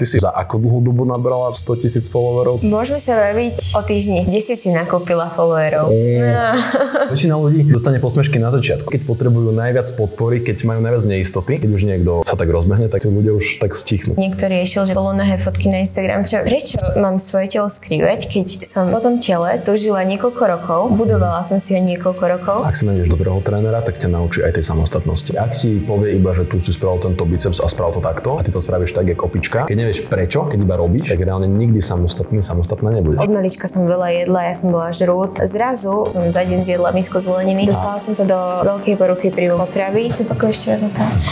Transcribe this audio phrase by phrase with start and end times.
[0.00, 2.64] Ty si za akú dlhú dobu nabrala 100 tisíc followerov?
[2.64, 4.24] Môžeme sa baviť o týždni.
[4.24, 5.92] Kde si si nakúpila followerov?
[5.92, 6.56] Mm.
[7.12, 8.88] Väčšina ľudí dostane posmešky na začiatku.
[8.88, 13.04] Keď potrebujú najviac podpory, keď majú najviac neistoty, keď už niekto sa tak rozbehne, tak
[13.04, 14.16] ľudia už tak stichnú.
[14.16, 16.24] Niekto riešil, že bolo nahé fotky na Instagram.
[16.24, 21.44] Čo, prečo mám svoje telo skrývať, keď som po tom tele tužila niekoľko rokov, budovala
[21.44, 22.56] som si ho niekoľko rokov.
[22.64, 25.36] Ak si nájdeš dobrého trénera, tak ťa naučí aj tej samostatnosti.
[25.36, 28.40] Ak si povie iba, že tu si spravil tento biceps a spravil to takto a
[28.40, 31.82] ty to spravíš tak, jak opička, keď nevieš prečo, keď iba robíš, tak reálne nikdy
[31.82, 33.26] samostatný, samostatná nebudeš.
[33.26, 35.42] Od malička som veľa jedla, ja som bola žrút.
[35.42, 37.66] Zrazu som za deň zjedla misku zeleniny.
[37.66, 38.38] Dostala som sa do
[38.70, 40.14] veľkej poruchy pri potravy.
[40.14, 41.26] Chcem pakuješ ešte raz otázku?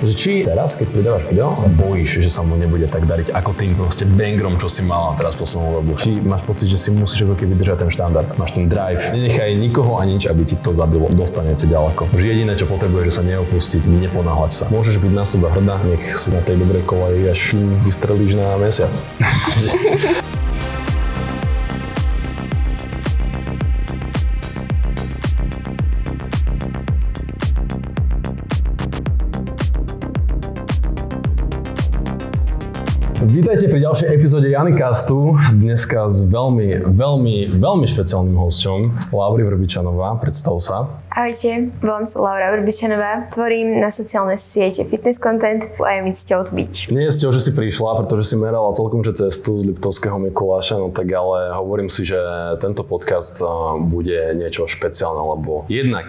[0.00, 3.52] Že či teraz, keď pridávaš video, sa bojíš, že sa mu nebude tak dariť ako
[3.52, 6.00] tým proste bangrom, čo si mala teraz poslednú dobu.
[6.00, 9.12] Či máš pocit, že si musíš ako keby držať ten štandard, máš ten drive.
[9.12, 11.12] Nenechaj nikoho a nič, aby ti to zabilo.
[11.12, 12.08] Dostanete ďaleko.
[12.16, 14.64] Už jediné, čo potrebuješ, že sa neopustiť, neponáhľať sa.
[14.72, 17.40] Môžeš byť na seba hrdá, nech si na tej dobrej koleji až
[17.90, 19.02] vystrelíš na mesiac.
[33.50, 35.34] Vítajte pri ďalšej epizóde Janikastu.
[35.50, 40.22] Dneska s veľmi, veľmi, veľmi špeciálnym hosťom, Lauri Vrbičanová.
[40.22, 41.02] Predstav sa.
[41.10, 43.26] Ahojte, volám sa Laura Vrbičanová.
[43.34, 46.94] Tvorím na sociálne siete fitness content a je mi cťou byť.
[46.94, 50.78] Nie je cťou, že si prišla, pretože si merala celkom že cestu z Liptovského Mikuláša,
[50.78, 52.22] no tak ale hovorím si, že
[52.62, 53.42] tento podcast
[53.82, 56.06] bude niečo špeciálne, lebo jednak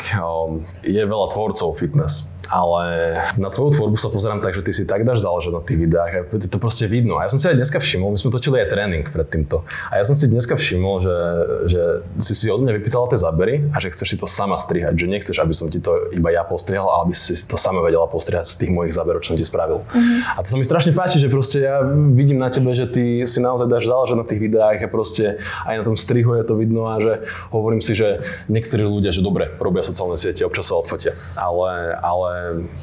[0.86, 5.07] je veľa tvorcov fitness ale na tvoju tvorbu sa pozerám tak, že ty si tak
[5.07, 7.16] dáš záležať na tých videách a to proste vidno.
[7.16, 9.63] A ja som si aj dneska všimol, my sme točili aj tréning pred týmto.
[9.88, 11.17] A ja som si dneska všimol, že,
[11.72, 11.81] že
[12.19, 15.07] si si od mňa vypýtala tie zábery a že chceš si to sama strihať, že
[15.07, 18.52] nechceš, aby som ti to iba ja postrihal, ale aby si to sama vedela postrihať
[18.52, 19.79] z tých mojich záberov, čo som ti spravil.
[19.88, 20.35] Mm-hmm.
[20.35, 21.79] A to sa mi strašne páči, že proste ja
[22.11, 25.75] vidím na tebe, že ty si naozaj dáš záležať na tých videách a proste aj
[25.79, 27.23] na tom strihu je to vidno a že
[27.55, 28.19] hovorím si, že
[28.52, 32.29] niektorí ľudia, že dobre, robia sociálne siete, občas sa odfotia, ale, ale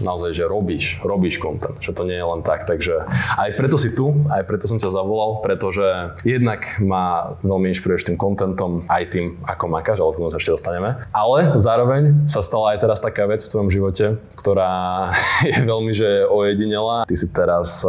[0.02, 3.06] naozaj, že robíš, robíš content, že to nie je len tak, takže
[3.38, 8.19] aj preto si tu, aj preto som ťa zavolal, pretože jednak ma veľmi inšpiruješ tým
[8.19, 10.98] contentom, aj tým, ako makáš, ale k tomu sa ešte dostaneme.
[11.14, 14.04] Ale zároveň sa stala aj teraz taká vec v tvojom živote,
[14.34, 15.08] ktorá
[15.50, 17.06] je veľmi, že ojedinela.
[17.06, 17.84] Ty si teraz,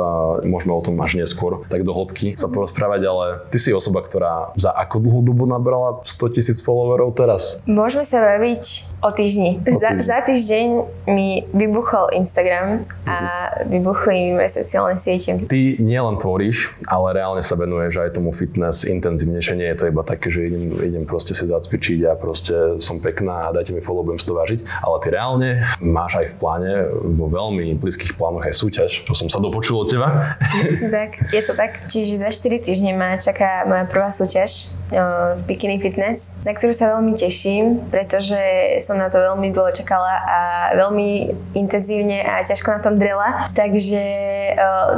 [0.46, 4.54] môžeme o tom až neskôr, tak do hĺbky sa porozprávať, ale ty si osoba, ktorá
[4.60, 7.64] za akú dlhú dobu nabrala 100 tisíc followerov teraz?
[7.66, 8.64] Môžeme sa baviť
[9.02, 9.50] o týždni.
[9.60, 9.80] O týždni.
[9.80, 10.68] Za, za týždeň
[11.10, 15.36] mi vybuchol Instagram a vybuchli mi moje sociálne siete.
[15.44, 19.60] Ty nielen tvoríš, ale reálne sa venuješ aj tomu fitness intenzívnejšie.
[19.60, 23.52] Nie je to iba také, že idem, idem proste si zacvičiť a proste som pekná
[23.52, 24.64] a dajte mi follow, budem si to vážiť.
[24.80, 25.50] Ale ty reálne
[25.84, 26.72] máš aj v pláne,
[27.20, 30.40] vo veľmi blízkych plánoch aj súťaž, čo som sa dopočul od teba.
[30.64, 31.84] Je tak, je to tak.
[31.92, 36.94] Čiže za 4 týždne ma čaká moja prvá súťaž uh, Bikini Fitness, na ktorú sa
[36.98, 38.40] veľmi teším, pretože
[38.82, 40.40] som na to veľmi dlho čakala a
[40.78, 43.52] veľmi intenzívne a ťažko na tom drela.
[43.54, 44.04] Takže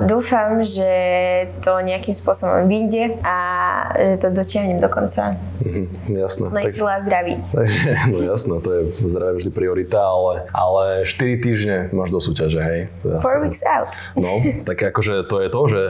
[0.07, 0.91] dúfam, že
[1.63, 3.38] to nejakým spôsobom vyjde a
[3.96, 5.35] že to dotiahnem do konca.
[5.62, 5.88] Mm,
[6.18, 6.50] jasné.
[6.50, 7.34] Len tak, sila a zdraví.
[7.56, 12.59] Takže, no jasné, to je zdravie vždy priorita, ale, ale 4 týždne máš do súťaže,
[12.59, 12.79] hej?
[13.22, 13.91] Four weeks out.
[14.18, 15.81] No, tak akože to je to, že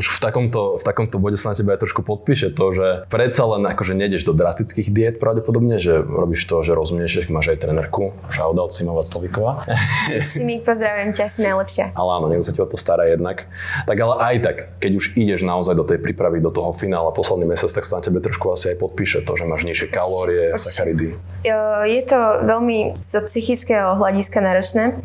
[0.00, 3.44] už v takomto, v takomto bode sa na teba aj trošku podpíše to, že predsa
[3.56, 7.64] len akože nejdeš do drastických diet pravdepodobne, že robíš to, že rozumieš, že máš aj
[7.64, 9.64] trenerku, shoutout Simova Sloviková.
[10.32, 11.96] Simík, pozdravujem ťa, si najlepšia.
[11.96, 13.48] Ale áno, nech sa ti o to stará jednak.
[13.88, 17.48] Tak ale aj tak, keď už ideš naozaj do tej prípravy, do toho finála posledný
[17.48, 21.16] mesiac, tak sa na tebe trošku asi aj podpíše to, že máš nižšie kalórie, sacharidy.
[21.88, 25.00] Je to veľmi zo psychického hľadiska náročné,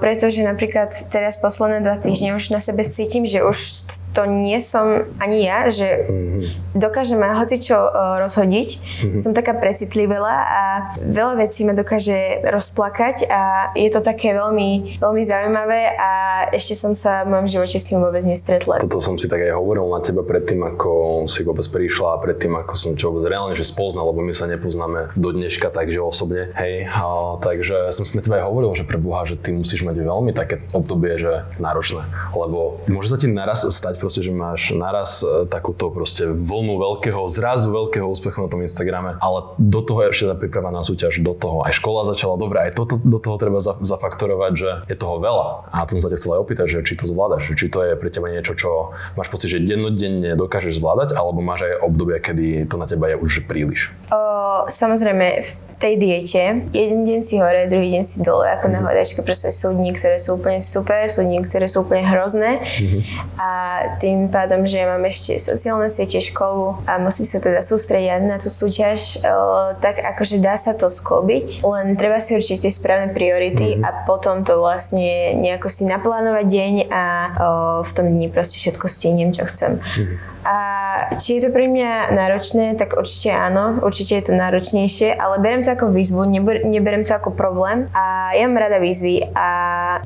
[0.00, 5.08] pretože napríklad teraz posledné dva týždne už na sebe cítim, že už to nie som
[5.16, 6.76] ani ja, že mm-hmm.
[6.76, 8.68] dokážem ma hocičo uh, rozhodiť.
[8.76, 9.20] Mm-hmm.
[9.24, 10.62] Som taká precitlivela a
[11.00, 16.12] veľa vecí ma dokáže rozplakať a je to také veľmi, veľmi zaujímavé a
[16.52, 18.84] ešte som sa v mojom živote s tým vôbec nestretla.
[18.84, 22.52] Toto som si tak aj hovoril na teba predtým, ako si vôbec prišla a predtým,
[22.52, 26.52] ako som čo vôbec reálne že spoznal, lebo my sa nepoznáme do dneška takže osobne.
[26.52, 29.88] Hej, a, takže som si na teba aj hovoril, že pre Boha, že ty musíš
[29.88, 32.04] mať veľmi také obdobie, že náročné,
[32.36, 37.22] lebo môže sa ti naraz stať proste, že máš naraz e, takúto proste vlnu veľkého,
[37.30, 41.22] zrazu veľkého úspechu na tom Instagrame, ale do toho je ešte tá príprava na súťaž,
[41.22, 45.22] do toho aj škola začala dobre, aj toto do toho treba zafaktorovať, že je toho
[45.22, 45.70] veľa.
[45.70, 47.94] A to som sa ťa chcel aj opýtať, že či to zvládaš, či to je
[47.94, 52.66] pre teba niečo, čo máš pocit, že dennodenne dokážeš zvládať, alebo máš aj obdobie, kedy
[52.66, 53.94] to na teba je už príliš?
[54.10, 55.50] O, samozrejme, v
[55.82, 58.72] tej diete, jeden deň si hore, druhý deň si dole, ako mm.
[58.72, 62.62] na hľadačke, proste sú dní, ktoré sú úplne super, sú dní, ktoré sú úplne hrozné.
[62.62, 63.02] Mm-hmm.
[63.34, 63.48] A
[63.98, 68.48] tým pádom, že mám ešte sociálne siete, školu a musím sa teda sústrediť na tú
[68.48, 73.76] súťaž, uh, tak akože dá sa to sklobiť, len treba si určiť tie správne priority
[73.76, 73.86] mm-hmm.
[73.86, 77.30] a potom to vlastne nejako si naplánovať deň a uh,
[77.84, 79.78] v tom dni proste všetko stiniem, čo chcem.
[79.78, 80.32] Mm-hmm.
[80.42, 80.56] A
[81.22, 85.62] či je to pre mňa náročné, tak určite áno, určite je to náročnejšie, ale berem
[85.62, 89.48] to ako výzvu, neber, neberem to ako problém a ja mám rada výzvy a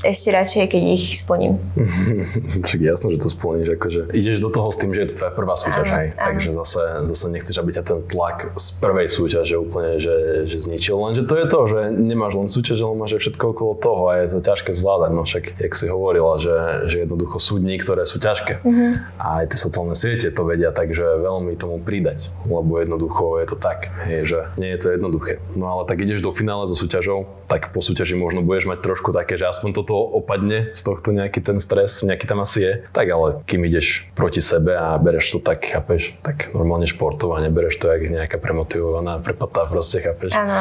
[0.03, 1.61] ešte radšej, keď ich splním.
[2.67, 5.33] Však jasno, že to splníš, akože ideš do toho s tým, že je to tvoja
[5.37, 10.01] prvá súťaž, hej, takže zase, zase nechceš, aby ťa ten tlak z prvej súťaže úplne,
[10.01, 13.45] že, že zničil, lenže to je to, že nemáš len súťaž, ale máš aj všetko
[13.53, 17.37] okolo toho a je to ťažké zvládať, no však, jak si hovorila, že, že jednoducho
[17.39, 18.91] sú dní, ktoré sú ťažké mm-hmm.
[19.21, 23.57] a aj tie sociálne siete to vedia takže veľmi tomu pridať, lebo jednoducho je to
[23.61, 25.39] tak, je, že nie je to jednoduché.
[25.53, 29.13] No ale tak ideš do finále so súťažou, tak po súťaži možno budeš mať trošku
[29.13, 32.73] také, že aspoň toto opadne z tohto nejaký ten stres, nejaký tam asi je.
[32.97, 37.77] Tak ale kým ideš proti sebe a bereš to tak, chápeš, tak normálne športovanie, bereš
[37.77, 40.33] to jak nejaká premotivovaná, prepatá proste, chápeš.
[40.33, 40.57] Ano.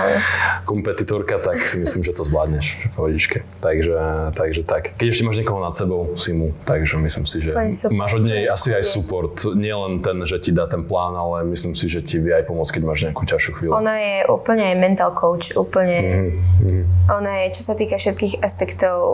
[0.68, 3.38] Kompetitorka, tak si myslím, že to zvládneš v pohodičke.
[3.64, 3.96] Takže,
[4.36, 5.00] takže tak.
[5.00, 7.56] Keď ešte máš niekoho nad sebou, si mu, takže myslím si, že
[7.94, 11.46] máš od nej asi aj support nie len ten, že ti dá ten plán, ale
[11.54, 13.72] myslím si, že ti vie aj pomôcť, keď máš nejakú ťažšiu chvíľu.
[13.78, 16.00] Ona je úplne mental coach, úplne.
[16.02, 16.84] Mm-hmm.
[17.14, 19.05] Ona je, čo sa týka všetkých aspektov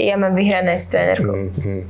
[0.00, 1.50] ja mám vyhrané s trénerkou.
[1.50, 1.80] Mm-hmm.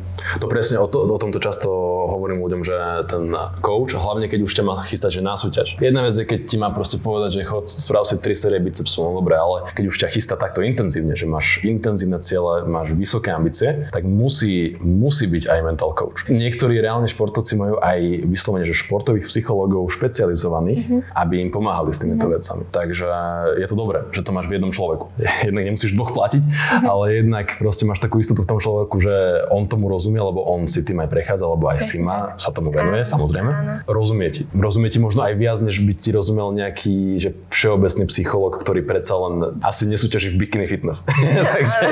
[0.40, 1.68] To presne, o, to, o tomto často
[2.12, 2.76] hovorím ľuďom, že
[3.08, 3.32] ten
[3.64, 5.80] coach, hlavne keď už ťa má chystať že na súťaž.
[5.80, 9.00] Jedna vec je, keď ti má proste povedať, že chod, sprav si 3 série bicepsu,
[9.00, 13.32] no dobre, ale keď už ťa chystá takto intenzívne, že máš intenzívne ciele, máš vysoké
[13.32, 16.28] ambície, tak musí, musí byť aj mental coach.
[16.28, 21.00] Niektorí reálne športovci majú aj vyslovene, že športových psychológov špecializovaných, mm-hmm.
[21.16, 22.36] aby im pomáhali s týmito mm-hmm.
[22.36, 22.62] vecami.
[22.70, 23.06] Takže
[23.56, 25.10] je to dobré, že to máš v jednom človeku.
[25.48, 26.86] Jednak nemusíš dvoch platiť, mm-hmm.
[26.86, 27.04] ale
[27.40, 29.14] jednak proste máš takú istotu v tom človeku, že
[29.48, 32.68] on tomu rozumie, lebo on si tým aj prechádza, lebo aj si má, sa tomu
[32.68, 33.50] venuje, áno, samozrejme.
[33.50, 33.72] Áno.
[33.88, 34.42] Rozumie ti.
[34.52, 39.16] Rozumie ti možno aj viac, než by ti rozumel nejaký že všeobecný psycholog, ktorý predsa
[39.16, 41.08] len asi nesúťaží v bikini fitness.
[41.56, 41.86] Takže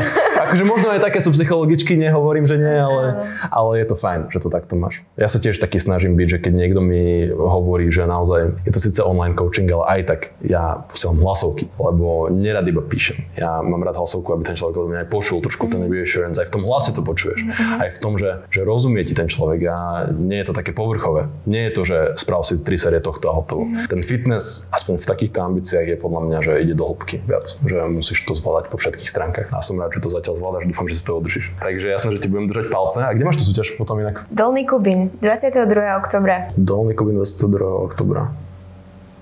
[0.49, 4.45] akože možno aj také sú psychologičky, nehovorím, že nie, ale, ale je to fajn, že
[4.45, 5.01] to takto máš.
[5.17, 8.81] Ja sa tiež taký snažím byť, že keď niekto mi hovorí, že naozaj je to
[8.81, 13.25] síce online coaching, ale aj tak ja posielam hlasovky, lebo nerad iba píšem.
[13.39, 16.49] Ja mám rád hlasovku, aby ten človek od mňa aj počul trošku ten reassurance, aj
[16.51, 17.45] v tom hlase to počuješ.
[17.45, 17.83] Mm-hmm.
[17.83, 19.79] Aj v tom, že, že rozumie ti ten človek a
[20.13, 21.31] nie je to také povrchové.
[21.47, 23.67] Nie je to, že sprav si tri série tohto a hotovo.
[23.67, 23.89] Mm-hmm.
[23.91, 27.47] Ten fitness, aspoň v takýchto ambíciách, je podľa mňa, že ide do hĺbky viac.
[27.63, 29.49] Že musíš to zvládať po všetkých stránkach.
[29.55, 31.47] A som rád, že to zatiaľ zvládaš, dúfam, že si to udržíš.
[31.63, 32.99] Takže jasné, že ti budem držať palce.
[33.05, 34.27] A kde máš tú súťaž potom inak?
[34.33, 35.65] Dolný Kubín, 22.
[36.01, 36.51] oktobra.
[36.57, 37.87] Dolný Kubín, 22.
[37.87, 38.35] oktobra.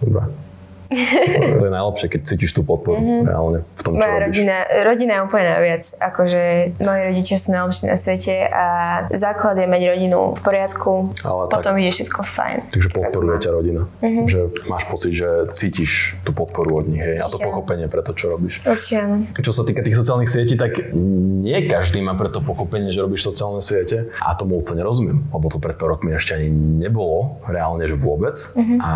[0.00, 0.45] Dobre
[0.90, 3.22] to je najlepšie, keď cítiš tú podporu mm-hmm.
[3.26, 4.56] reálne v tom, čo Moja rodina,
[4.86, 5.84] rodina je úplne najviac.
[5.98, 6.42] Akože
[6.78, 8.66] moji rodičia sú najlepší na svete a
[9.10, 10.92] základ je mať rodinu v poriadku,
[11.24, 12.58] Ale potom tak, ide všetko fajn.
[12.70, 13.82] Takže podporuje ťa rodina.
[14.04, 14.26] Mm-hmm.
[14.28, 18.12] Že máš pocit, že cítiš tú podporu od nich hej, a to pochopenie pre to,
[18.12, 18.60] čo robíš.
[18.62, 19.16] Určite áno.
[19.32, 23.64] Čo sa týka tých sociálnych sietí, tak nie každý má preto pochopenie, že robíš sociálne
[23.64, 27.94] siete a tomu úplne rozumiem, lebo to pred pár rokmi ešte ani nebolo reálne, že
[27.94, 28.78] vôbec mm-hmm.
[28.82, 28.90] a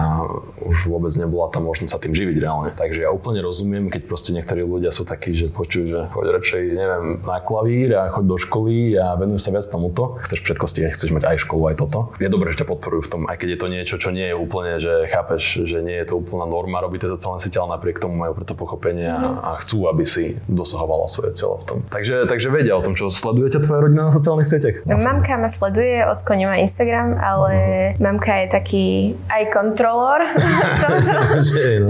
[0.66, 2.70] už vôbec nebola tam možnosť možno sa tým živiť reálne.
[2.76, 6.62] Takže ja úplne rozumiem, keď proste niektorí ľudia sú takí, že počujú, že poď radšej,
[6.76, 10.20] neviem, na klavír a choď do školy a venuj sa viac tomuto.
[10.20, 12.12] Chceš všetko stihnúť, chceš mať aj školu, aj toto.
[12.20, 14.36] Je dobré, že ťa podporujú v tom, aj keď je to niečo, čo nie je
[14.36, 17.96] úplne, že chápeš, že nie je to úplná norma robiť tie sociálne siete, ale napriek
[17.96, 19.40] tomu majú preto pochopenie a, mhm.
[19.40, 21.78] a chcú, aby si dosahovala svoje cieľe v tom.
[21.88, 24.84] Takže, takže vedia o tom, čo sledujete tvoja rodina na sociálnych sieťach.
[24.84, 28.04] No, mamka ma sleduje, ocko nemá Instagram, ale uh-huh.
[28.04, 28.86] mamka je taký
[29.32, 30.20] aj kontrolor.
[31.70, 31.88] Hej, no.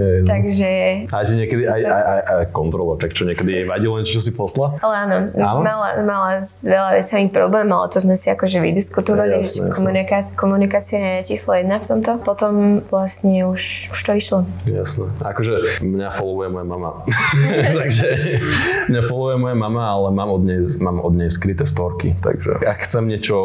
[0.00, 0.26] Hej, no.
[0.26, 0.68] Takže...
[1.12, 4.24] A ti niekedy aj, aj, aj, aj kontrola, tak čo niekedy jej vadilo niečo, čo
[4.24, 4.80] si posla?
[4.80, 5.60] Ale áno, áno?
[5.60, 9.76] Mala, mala s veľa vecami problém, ale to sme si akože vydiskutovali, jasne, jasne.
[9.76, 12.16] Komuniká- komunikácia je číslo jedna v tomto.
[12.24, 14.38] Potom vlastne už, už to išlo.
[14.64, 15.12] Jasné.
[15.20, 16.90] Akože mňa followuje moja mama.
[17.84, 18.08] takže
[18.88, 22.16] mňa followuje moja mama, ale mám od nej, mám od nej skryté storky.
[22.16, 23.36] Takže ak chcem niečo,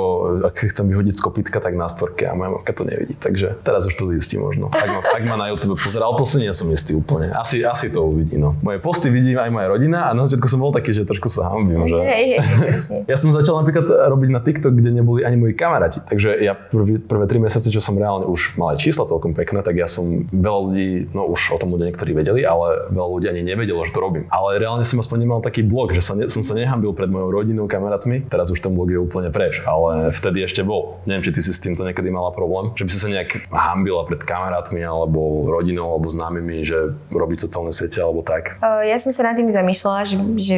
[0.47, 3.19] ak chcem vyhodiť z kopítka, tak na storke a moja mamka to nevidí.
[3.19, 4.69] Takže teraz už to zistí možno.
[4.71, 7.33] Ak ma, ak ma na YouTube pozeral, to si nie som istý úplne.
[7.33, 8.55] Asi, asi to uvidí, no.
[8.61, 11.51] Moje posty vidí aj moja rodina a na začiatku som bol taký, že trošku sa
[11.51, 11.97] hambím, že...
[11.97, 15.99] Hej, hej, ja som začal napríklad robiť na TikTok, kde neboli ani moji kamaráti.
[16.05, 19.65] Takže ja prv, prvé tri mesiace, čo som reálne už mal aj čísla celkom pekné,
[19.65, 23.27] tak ja som veľa ľudí, no už o tom ľudia niektorí vedeli, ale veľa ľudí
[23.31, 24.29] ani nevedelo, že to robím.
[24.29, 27.33] Ale reálne som aspoň nemal taký blog, že sa ne, som sa nehambil pred mojou
[27.33, 28.27] rodinou, kamarátmi.
[28.29, 31.01] Teraz už ten blog je úplne preč, ale vtedy ešte bol.
[31.09, 34.03] Neviem, či ty si s týmto niekedy mala problém, že by si sa nejak hambila
[34.05, 38.59] pred kamarátmi alebo alebo rodinou, alebo známymi, že robiť sociálne siete alebo tak?
[38.59, 40.55] Ja som sa nad tým zamýšľala, že, že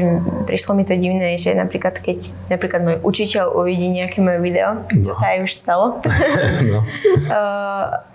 [0.49, 5.05] prišlo mi to divné, že napríklad keď napríklad môj učiteľ uvidí nejaké moje video, no.
[5.05, 6.01] čo sa aj už stalo,
[6.73, 6.81] no.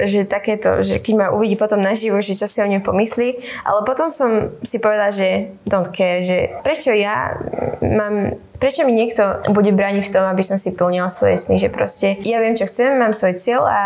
[0.02, 3.86] že takéto, že keď ma uvidí potom naživo, že čo si o mne pomyslí, ale
[3.86, 7.38] potom som si povedala, že don't care, že prečo ja
[7.78, 11.66] mám prečo mi niekto bude brániť v tom, aby som si plnila svoje sny, že
[11.66, 13.80] proste ja viem, čo chcem, mám svoj cieľ a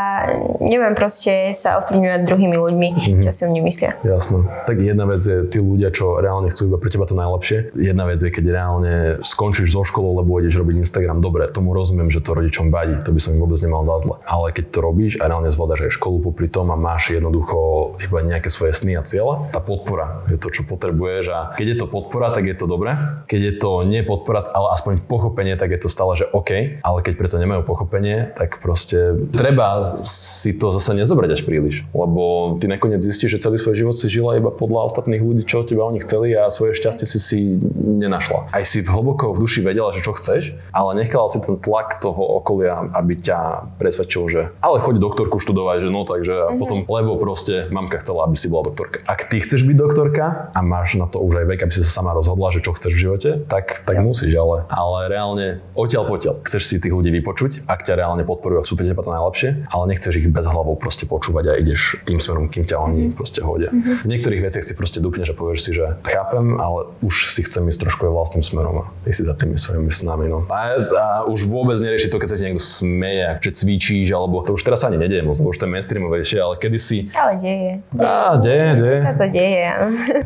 [0.61, 3.23] neviem proste sa ovplyvňovať druhými ľuďmi, mm-hmm.
[3.25, 3.97] čo si o mne myslia.
[4.05, 4.45] Jasno.
[4.69, 7.73] Tak jedna vec je tí ľudia, čo reálne chcú iba pre teba to najlepšie.
[7.73, 11.25] Jedna vec je, keď reálne skončíš so školou, lebo ideš robiť Instagram.
[11.25, 14.21] Dobre, tomu rozumiem, že to rodičom vadí, to by som im vôbec nemal za zle.
[14.29, 18.21] Ale keď to robíš a reálne zvládaš aj školu popri tom a máš jednoducho iba
[18.21, 21.87] nejaké svoje sny a cieľa, tá podpora je to, čo potrebuješ a keď je to
[21.89, 22.93] podpora, tak je to dobré.
[23.25, 26.83] Keď je to nie podpora, ale ale aspoň pochopenie, tak je to stále, že OK,
[26.83, 32.57] ale keď preto nemajú pochopenie, tak proste treba si to zase nezobrať až príliš, lebo
[32.59, 35.87] ty nakoniec zistíš, že celý svoj život si žila iba podľa ostatných ľudí, čo teba
[35.87, 37.39] oni chceli a svoje šťastie si si
[37.79, 38.51] nenašla.
[38.51, 42.43] Aj si hlboko v duši vedela, že čo chceš, ale nechala si ten tlak toho
[42.43, 46.59] okolia, aby ťa presvedčil, že ale choď doktorku študovať, že no takže a mm-hmm.
[46.59, 49.05] potom, lebo proste mamka chcela, aby si bola doktorka.
[49.05, 52.03] Ak ty chceš byť doktorka a máš na to už aj vek, aby si sa
[52.03, 54.03] sama rozhodla, že čo chceš v živote, tak, tak ja.
[54.03, 55.47] musíš, ale ale reálne
[55.77, 56.35] odtiaľ potiaľ.
[56.47, 59.69] Chceš si tých ľudí vypočuť, ak ťa reálne podporujú, ak sú pre teba to najlepšie,
[59.69, 63.45] ale nechceš ich bez hlavou proste počúvať a ideš tým smerom, kým ťa oni proste
[63.45, 63.69] hodia.
[63.71, 64.05] Mm-hmm.
[64.05, 67.67] V niektorých veciach si proste dupneš a povieš si, že chápem, ale už si chcem
[67.69, 70.27] ísť trošku aj vlastným smerom a ty si za tými svojimi snami.
[70.31, 70.49] No.
[70.49, 74.57] A, a už vôbec nerieši to, keď sa ti niekto smeje, že cvičíš, alebo to
[74.57, 77.11] už teraz sa ani nedieje moc, už to je mainstreamovejšie, ale kedysi...
[77.13, 77.73] Ale deje.
[77.93, 78.07] deje.
[78.07, 78.99] Á, deje, deje.
[79.03, 79.65] sa to deje.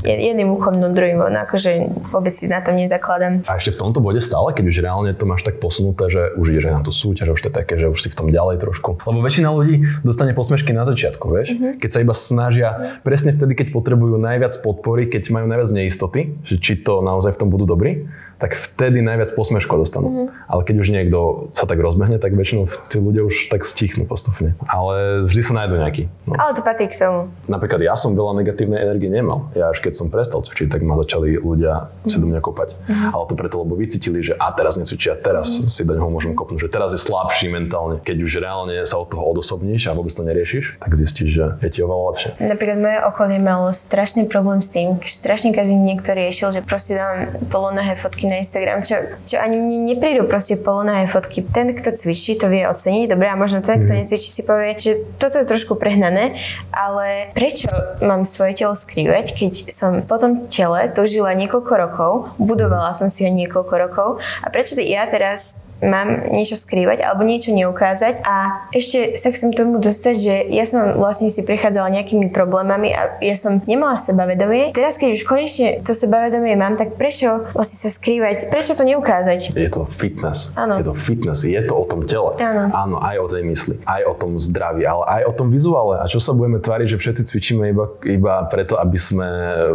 [0.31, 3.43] Jedným uchom, no druhým, no akože vôbec si na tom nezakladám.
[3.49, 6.55] A ešte v tomto bode stále, keď už reálne to máš tak posunuté, že už
[6.55, 8.61] ideš aj na tú súťaž, už to je také, že už si v tom ďalej
[8.63, 9.01] trošku.
[9.05, 11.57] Lebo väčšina ľudí dostane posmešky na začiatku, vieš?
[11.57, 11.73] Mm-hmm.
[11.81, 12.69] Keď sa iba snažia,
[13.03, 17.41] presne vtedy, keď potrebujú najviac podpory, keď majú najviac neistoty, že či to naozaj v
[17.41, 18.07] tom budú dobrí,
[18.41, 20.09] tak vtedy najviac posmeškov dostanú.
[20.09, 20.27] Mm-hmm.
[20.49, 21.19] Ale keď už niekto
[21.53, 24.57] sa tak rozbehne, tak väčšinou tí ľudia už tak stichnú postupne.
[24.65, 26.09] Ale vždy sa nájdú nejaký.
[26.25, 26.41] No.
[26.41, 27.29] Ale to patrí k tomu.
[27.45, 29.53] Napríklad ja som veľa negatívnej energie nemal.
[29.53, 32.09] Ja až keď som prestal cvičiť, tak ma začali ľudia mm-hmm.
[32.09, 32.69] si do mňa kopať.
[32.81, 33.11] Mm-hmm.
[33.13, 35.69] Ale to preto, lebo vycítili, že a teraz necvičia, teraz mm-hmm.
[35.69, 38.01] si do neho môžem kopnúť, že teraz je slabší mentálne.
[38.01, 41.69] Keď už reálne sa od toho odosobníš a vôbec to neriešiš, tak zistíš, že je
[41.69, 42.31] ti oveľa lepšie.
[42.41, 47.37] Napríklad moje okolie malo strašný problém s tým, strašne každý niekto riešil, že proste dám
[47.53, 48.97] polonohé fotky na Instagram, čo,
[49.27, 51.43] čo ani mne neprídu proste polonavé fotky.
[51.43, 53.99] Ten, kto cvičí, to vie oceniť, dobre, a možno ten, kto mhm.
[54.07, 56.39] necvičí, si povie, že toto je trošku prehnané,
[56.71, 57.69] ale prečo
[58.07, 63.11] mám svoje telo skrývať, keď som po tom tele to žila niekoľko rokov, budovala som
[63.11, 64.09] si ho niekoľko rokov
[64.45, 69.81] a prečo ja teraz mám niečo skrývať alebo niečo neukázať a ešte sa chcem tomu
[69.81, 74.77] dostať, že ja som vlastne si prechádzala nejakými problémami a ja som nemala sebavedomie.
[74.77, 78.20] Teraz, keď už konečne to sebavedomie mám, tak prečo vlastne sa skrývať?
[78.51, 79.57] Prečo to neukázať?
[79.57, 80.53] Je to fitness.
[80.55, 80.79] Áno.
[80.79, 82.37] Je to fitness, je to o tom tele.
[82.39, 82.71] Áno.
[82.71, 86.01] Áno, aj o tej mysli, aj o tom zdraví, ale aj o tom vizuále.
[86.01, 89.29] A čo sa budeme tváriť, že všetci cvičíme iba, iba preto, aby sme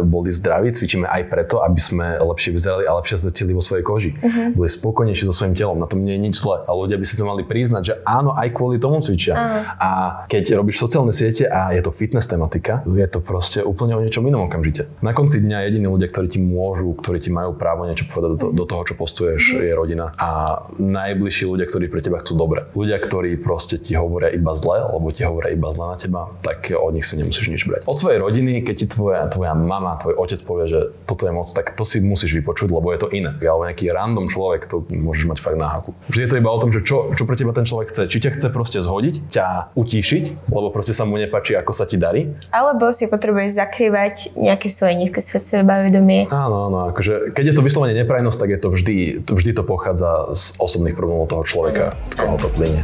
[0.06, 4.10] boli zdraví, cvičíme aj preto, aby sme lepšie vyzerali a lepšie sa vo svojej koži.
[4.16, 4.52] Uh-huh.
[4.52, 5.78] Boli spokojnejší so svojím telom.
[5.80, 6.60] Na tom nie je nič zle.
[6.66, 9.34] A ľudia by si to mali priznať, že áno, aj kvôli tomu cvičia.
[9.34, 9.62] Uh-huh.
[9.80, 9.90] A
[10.28, 14.24] keď robíš sociálne siete a je to fitness tematika, je to proste úplne o niečom
[14.28, 14.88] inom okamžite.
[15.00, 18.35] Na konci dňa jediní ľudia, ktorí ti môžu, ktorí ti majú právo niečo povedať do,
[18.36, 19.66] do toho, čo postuješ, uh-huh.
[19.66, 20.12] je rodina.
[20.20, 22.68] A najbližší ľudia, ktorí pre teba chcú dobre.
[22.76, 26.70] Ľudia, ktorí proste ti hovoria iba zle, alebo ti hovoria iba zle na teba, tak
[26.72, 27.82] od nich si nemusíš nič brať.
[27.88, 31.48] Od svojej rodiny, keď ti tvoja, tvoja mama, tvoj otec povie, že toto je moc,
[31.48, 33.32] tak to si musíš vypočuť, lebo je to iné.
[33.36, 35.96] Alebo nejaký random človek, to môžeš mať fakt na haku.
[36.12, 38.10] Vždy je to iba o tom, že čo, čo pre teba ten človek chce.
[38.10, 39.46] Či ťa chce proste zhodiť, ťa
[39.78, 42.34] utíšiť, lebo proste sa mu nepáči, ako sa ti darí.
[42.50, 46.28] Alebo si potrebuješ zakrývať nejaké svoje nízke sebavedomie.
[46.30, 47.94] Áno, áno, akože keď je to vyslovene
[48.26, 52.48] neprajnosť, tak je to vždy, vždy to pochádza z osobných problémov toho človeka, koho to
[52.50, 52.82] plyne.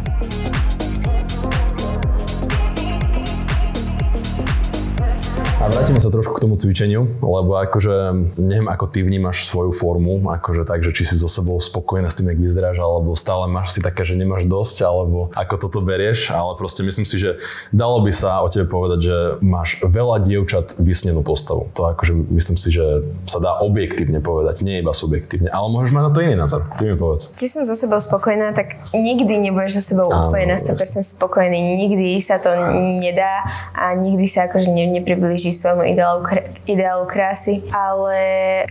[5.62, 7.94] A vrátime sa trošku k tomu cvičeniu, lebo akože
[8.42, 12.18] neviem, ako ty vnímaš svoju formu, akože tak, že či si so sebou spokojná s
[12.18, 16.34] tým, jak vyzeráš, alebo stále máš si také, že nemáš dosť, alebo ako toto berieš,
[16.34, 17.38] ale proste myslím si, že
[17.70, 21.70] dalo by sa o tebe povedať, že máš veľa dievčat vysnenú postavu.
[21.78, 26.02] To akože myslím si, že sa dá objektívne povedať, nie iba subjektívne, ale môžeš mať
[26.02, 26.66] na to iný názor.
[26.74, 27.30] Ty mi povedz.
[27.38, 31.78] Či som so sebou spokojná, tak nikdy nebudeš so sebou Áno, úplne na 100% spokojný.
[31.86, 32.50] Nikdy sa to
[32.98, 33.46] nedá
[33.78, 36.20] a nikdy sa akože ne, nepriblíži svojmu ideálu,
[36.66, 38.18] ideálu krásy, ale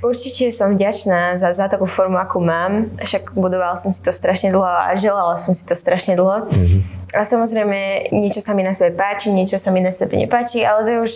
[0.02, 2.92] určite som vďačná za, za takú formu, akú mám.
[3.00, 6.50] Však budovala som si to strašne dlho a želala som si to strašne dlho.
[6.50, 10.64] Mm-hmm A samozrejme, niečo sa mi na sebe páči, niečo sa mi na sebe nepáči,
[10.64, 11.14] ale to je už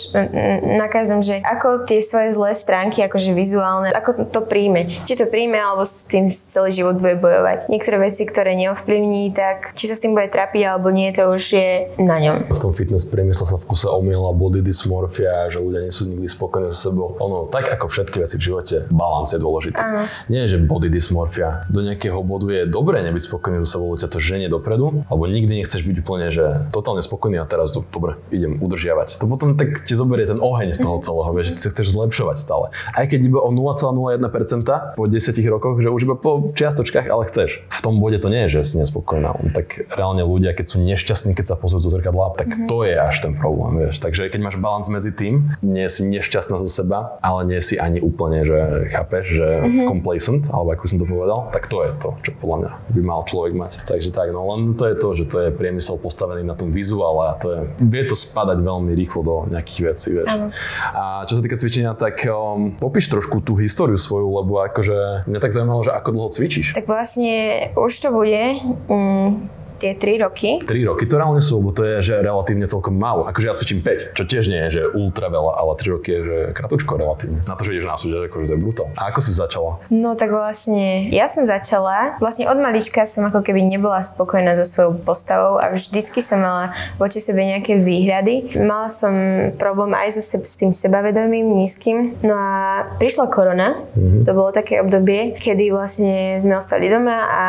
[0.75, 4.91] na každom, že ako tie svoje zlé stránky, akože vizuálne, ako to, to príjme.
[5.07, 7.71] Či to príjme, alebo s tým celý život bude bojovať.
[7.71, 11.43] Niektoré veci, ktoré neovplyvní, tak či sa s tým bude trapiť alebo nie, to už
[11.55, 11.69] je
[12.01, 12.51] na ňom.
[12.51, 16.27] V tom fitness priemysle sa v kuse omiela body dysmorphia, že ľudia nie sú nikdy
[16.27, 17.15] spokojní so sebou.
[17.23, 19.79] Ono, tak ako všetky veci v živote, balans je dôležitý.
[19.79, 20.03] Aha.
[20.27, 21.63] Nie, že body dysmorphia.
[21.71, 25.63] Do nejakého bodu je dobré nebyť spokojný so sebou, ťa to ženie dopredu, alebo nikdy
[25.63, 29.21] nechceš byť úplne, že totálne spokojný a teraz do, dobre, idem udržiavať.
[29.21, 32.37] To potom tak ti zoberie ten oheň z toho celého, vieš, že sa chceš zlepšovať
[32.37, 32.65] stále.
[32.93, 37.63] Aj keď iba o 0,01% po 10 rokoch, že už iba po čiastočkách, ale chceš.
[37.69, 39.37] V tom bode to nie je, že si nespokojná.
[39.53, 42.69] Tak reálne ľudia, keď sú nešťastní, keď sa pozrú do zrkadla, tak mm-hmm.
[42.69, 44.01] to je až ten problém, vieš.
[44.01, 48.01] Takže keď máš balans medzi tým, nie si nešťastná zo seba, ale nie si ani
[48.01, 49.87] úplne, že chápeš, že mm-hmm.
[49.87, 53.21] complacent, alebo ako som to povedal, tak to je to, čo podľa mňa by mal
[53.23, 53.71] človek mať.
[53.85, 57.27] Takže tak, no len to je to, že to je priemysel postavený na tom vizuále
[57.27, 57.59] a to je,
[57.91, 60.31] vie to spadať veľmi rýchlo do nejakých vecí, vieš.
[60.31, 60.47] Ano.
[60.95, 65.39] A čo sa týka cvičenia, tak um, popíš trošku tú históriu svoju, lebo akože mňa
[65.43, 66.79] tak zaujímalo, že ako dlho cvičíš.
[66.79, 67.35] Tak vlastne
[67.75, 69.51] už to bude um,
[69.85, 70.51] tie 3 roky.
[70.65, 73.29] 3 roky to reálne sú, lebo to je že relatívne celkom málo.
[73.29, 76.21] Akože ja cvičím 5, čo tiež nie je, že ultra veľa, ale 3 roky je
[76.25, 77.45] že kratučko relatívne.
[77.45, 78.87] Na to, že ideš na súťaž, akože to je brutál.
[78.97, 79.77] A ako si začala?
[79.93, 84.65] No tak vlastne, ja som začala, vlastne od malička som ako keby nebola spokojná so
[84.65, 88.57] svojou postavou a vždycky som mala voči sebe nejaké výhrady.
[88.57, 89.13] Mala som
[89.59, 92.23] problém aj so se, s tým sebavedomím nízkym.
[92.23, 94.23] No a prišla korona, mm-hmm.
[94.25, 97.45] to bolo také obdobie, kedy vlastne sme ostali doma a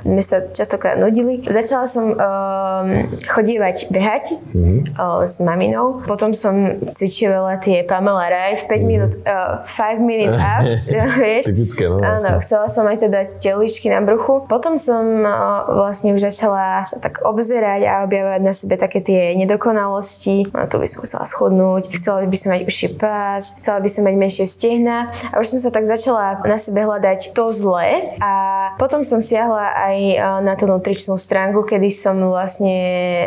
[0.00, 2.88] sme sa častokrát nudili začala som um,
[3.26, 4.94] chodívať behať mm-hmm.
[4.94, 5.98] uh, s maminou.
[6.06, 8.86] Potom som cvičila tie Pamela Reif 5 mm-hmm.
[8.86, 10.86] minút, uh, 5 minute abs,
[11.18, 11.50] vieš.
[11.50, 11.98] Typické, no.
[11.98, 14.46] Áno, chcela som aj teda teličky na bruchu.
[14.46, 19.34] Potom som uh, vlastne už začala sa tak obzerať a objavovať na sebe také tie
[19.34, 20.54] nedokonalosti.
[20.54, 24.06] No, tu by som chcela schodnúť, chcela by som mať uši pás, chcela by som
[24.06, 28.32] mať menšie stehna a už som sa tak začala na sebe hľadať to zlé a
[28.78, 32.78] potom som siahla aj uh, na tú nutričnú stránku kedy som vlastne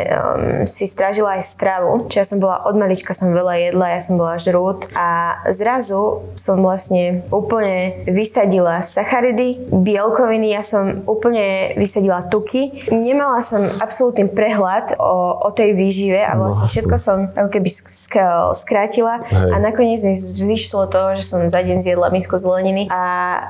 [0.08, 2.06] um, si strážila aj stravu.
[2.08, 6.24] Čiže ja som bola od malička, som veľa jedla, ja som bola žrút a zrazu
[6.38, 12.88] som vlastne úplne vysadila sacharidy, bielkoviny, ja som úplne vysadila tuky.
[12.94, 18.52] Nemala som absolútny prehľad o, o tej výžive a vlastne všetko som ako keby sk-
[18.54, 19.50] skrátila Hej.
[19.52, 23.02] a nakoniec mi zišlo to, že som za deň zjedla misku zeleniny a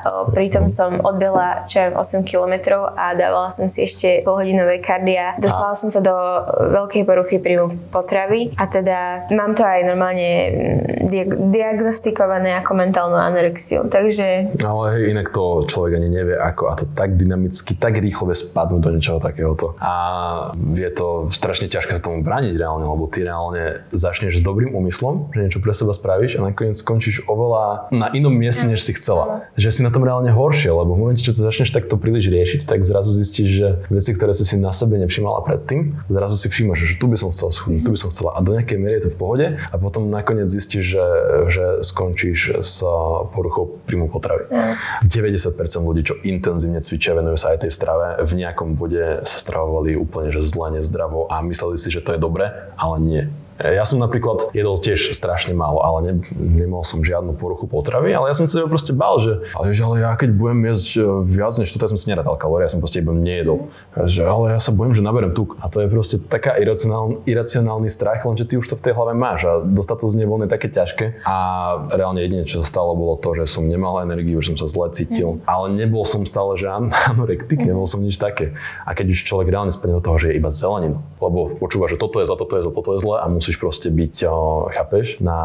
[0.04, 4.82] o, pritom som odbila čo 8 kilometrov a dávala som si ešte pol hodinu nové
[4.82, 5.38] kardia.
[5.38, 6.14] Dostala som sa do
[6.74, 13.16] veľkej poruchy príjmu potravy a teda mám to aj normálne mm, diag- diagnostikované ako mentálnu
[13.16, 14.58] anorexiu, takže...
[14.58, 18.36] Ale hej, inak to človek ani nevie ako a to tak dynamicky, tak rýchlo vie
[18.36, 19.78] spadnúť do niečoho takéhoto.
[19.78, 19.94] A
[20.74, 25.30] je to strašne ťažké sa tomu brániť reálne, lebo ty reálne začneš s dobrým úmyslom,
[25.30, 29.48] že niečo pre seba spravíš a nakoniec skončíš oveľa na inom mieste, než si chcela.
[29.54, 32.66] Že si na tom reálne horšie, lebo v momente, čo to začneš takto príliš riešiť,
[32.66, 36.78] tak zrazu zistíš, že veci, ktoré si si na sebe nevšimala predtým, zrazu si všímaš,
[36.82, 39.08] že tu by som chcel schudnúť, tu by som chcela a do nejakej miery je
[39.08, 41.06] to v pohode a potom nakoniec zistíš, že,
[41.48, 42.82] že skončíš s
[43.30, 44.50] poruchou príjmu potravy.
[44.50, 44.74] Mm.
[45.06, 49.94] 90% ľudí, čo intenzívne cvičia, venujú sa aj tej strave, v nejakom bode sa stravovali
[49.94, 53.22] úplne že zle, nezdravo a mysleli si, že to je dobre, ale nie
[53.58, 58.30] ja som napríklad jedol tiež strašne málo, ale ne, nemal som žiadnu poruchu potravy, ale
[58.30, 61.54] ja som sa proste bál, že ale, že ale ja keď budem jesť e, viac
[61.58, 63.66] než toto, ja som si nerátal kalórie, ja som proste iba nejedol.
[63.98, 65.58] Že ale ja sa bojím, že naberem tuk.
[65.58, 69.18] A to je proste taká iracionál, iracionálny strach, lenže ty už to v tej hlave
[69.18, 71.04] máš a dostať to z je také ťažké.
[71.26, 71.36] A
[71.90, 74.86] reálne jedine, čo sa stalo, bolo to, že som nemal energiu, že som sa zle
[74.94, 75.50] cítil, mm.
[75.50, 76.70] ale nebol som stále, že
[77.10, 78.54] anorektik, nebol som nič také.
[78.86, 81.98] A keď už človek reálne spadne do toho, že je iba zeleninu, lebo počúva, že
[81.98, 84.28] toto je za toto je za toto je zle a musí musíš proste byť,
[84.76, 85.40] chápeš, na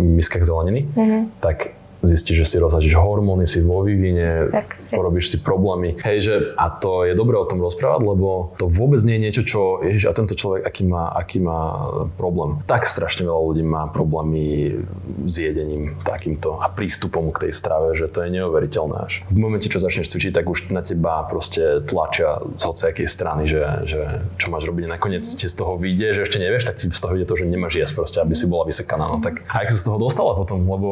[0.00, 1.22] miskách zeleniny, mm-hmm.
[1.44, 5.96] tak zistíš, že si rozhačíš hormóny, si vo vývine, tak, porobíš si problémy.
[6.02, 9.42] Hej, že a to je dobré o tom rozprávať, lebo to vôbec nie je niečo,
[9.46, 11.88] čo, ježiš, a tento človek, aký má, aký má
[12.18, 12.60] problém.
[12.66, 14.76] Tak strašne veľa ľudí má problémy
[15.24, 19.22] s jedením takýmto a prístupom k tej strave, že to je neuveriteľné až.
[19.30, 23.62] V momente, čo začneš cvičiť, tak už na teba proste tlačia z hociakej strany, že,
[23.86, 24.00] že
[24.42, 24.90] čo máš robiť.
[24.90, 27.44] Nakoniec ti z toho vyjde, že ešte nevieš, tak ti z toho vyjde to, že
[27.46, 29.06] nemáš jesť proste, aby si bola vysekaná.
[29.06, 30.88] No tak a ak sa z toho dostala potom, lebo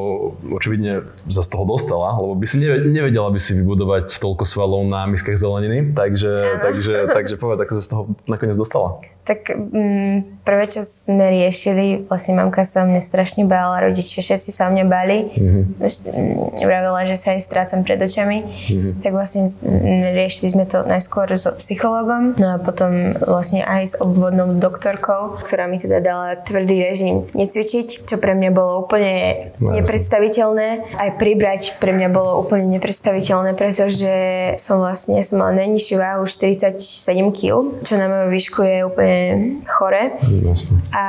[0.54, 5.06] očividne sa z toho dostala, lebo by si nevedela by si vybudovať toľko svalov na
[5.06, 9.00] miskách zeleniny, takže, takže, takže povedz, ako sa z toho nakoniec dostala.
[9.30, 14.66] Tak mm, prvé, čo sme riešili, vlastne mamka sa mne strašne bála, rodičia všetci sa
[14.66, 15.30] mňa báli.
[15.30, 16.58] Mm-hmm.
[16.66, 18.42] Vravela, že sa aj strácam pred očami.
[18.42, 18.92] Mm-hmm.
[19.06, 19.46] Tak vlastne
[20.18, 25.70] riešili sme to najskôr so psychologom, no a potom vlastne aj s obvodnou doktorkou, ktorá
[25.70, 30.98] mi teda dala tvrdý režim necvičiť, čo pre mňa bolo úplne no, nepredstaviteľné.
[30.98, 34.10] Aj pribrať pre mňa bolo úplne nepredstaviteľné, pretože
[34.58, 36.82] som vlastne som mala najnižšiu váhu 47
[37.30, 39.19] kg, čo na moju výšku je úplne
[39.66, 40.12] chore.
[40.42, 40.78] Jasne.
[40.92, 41.04] A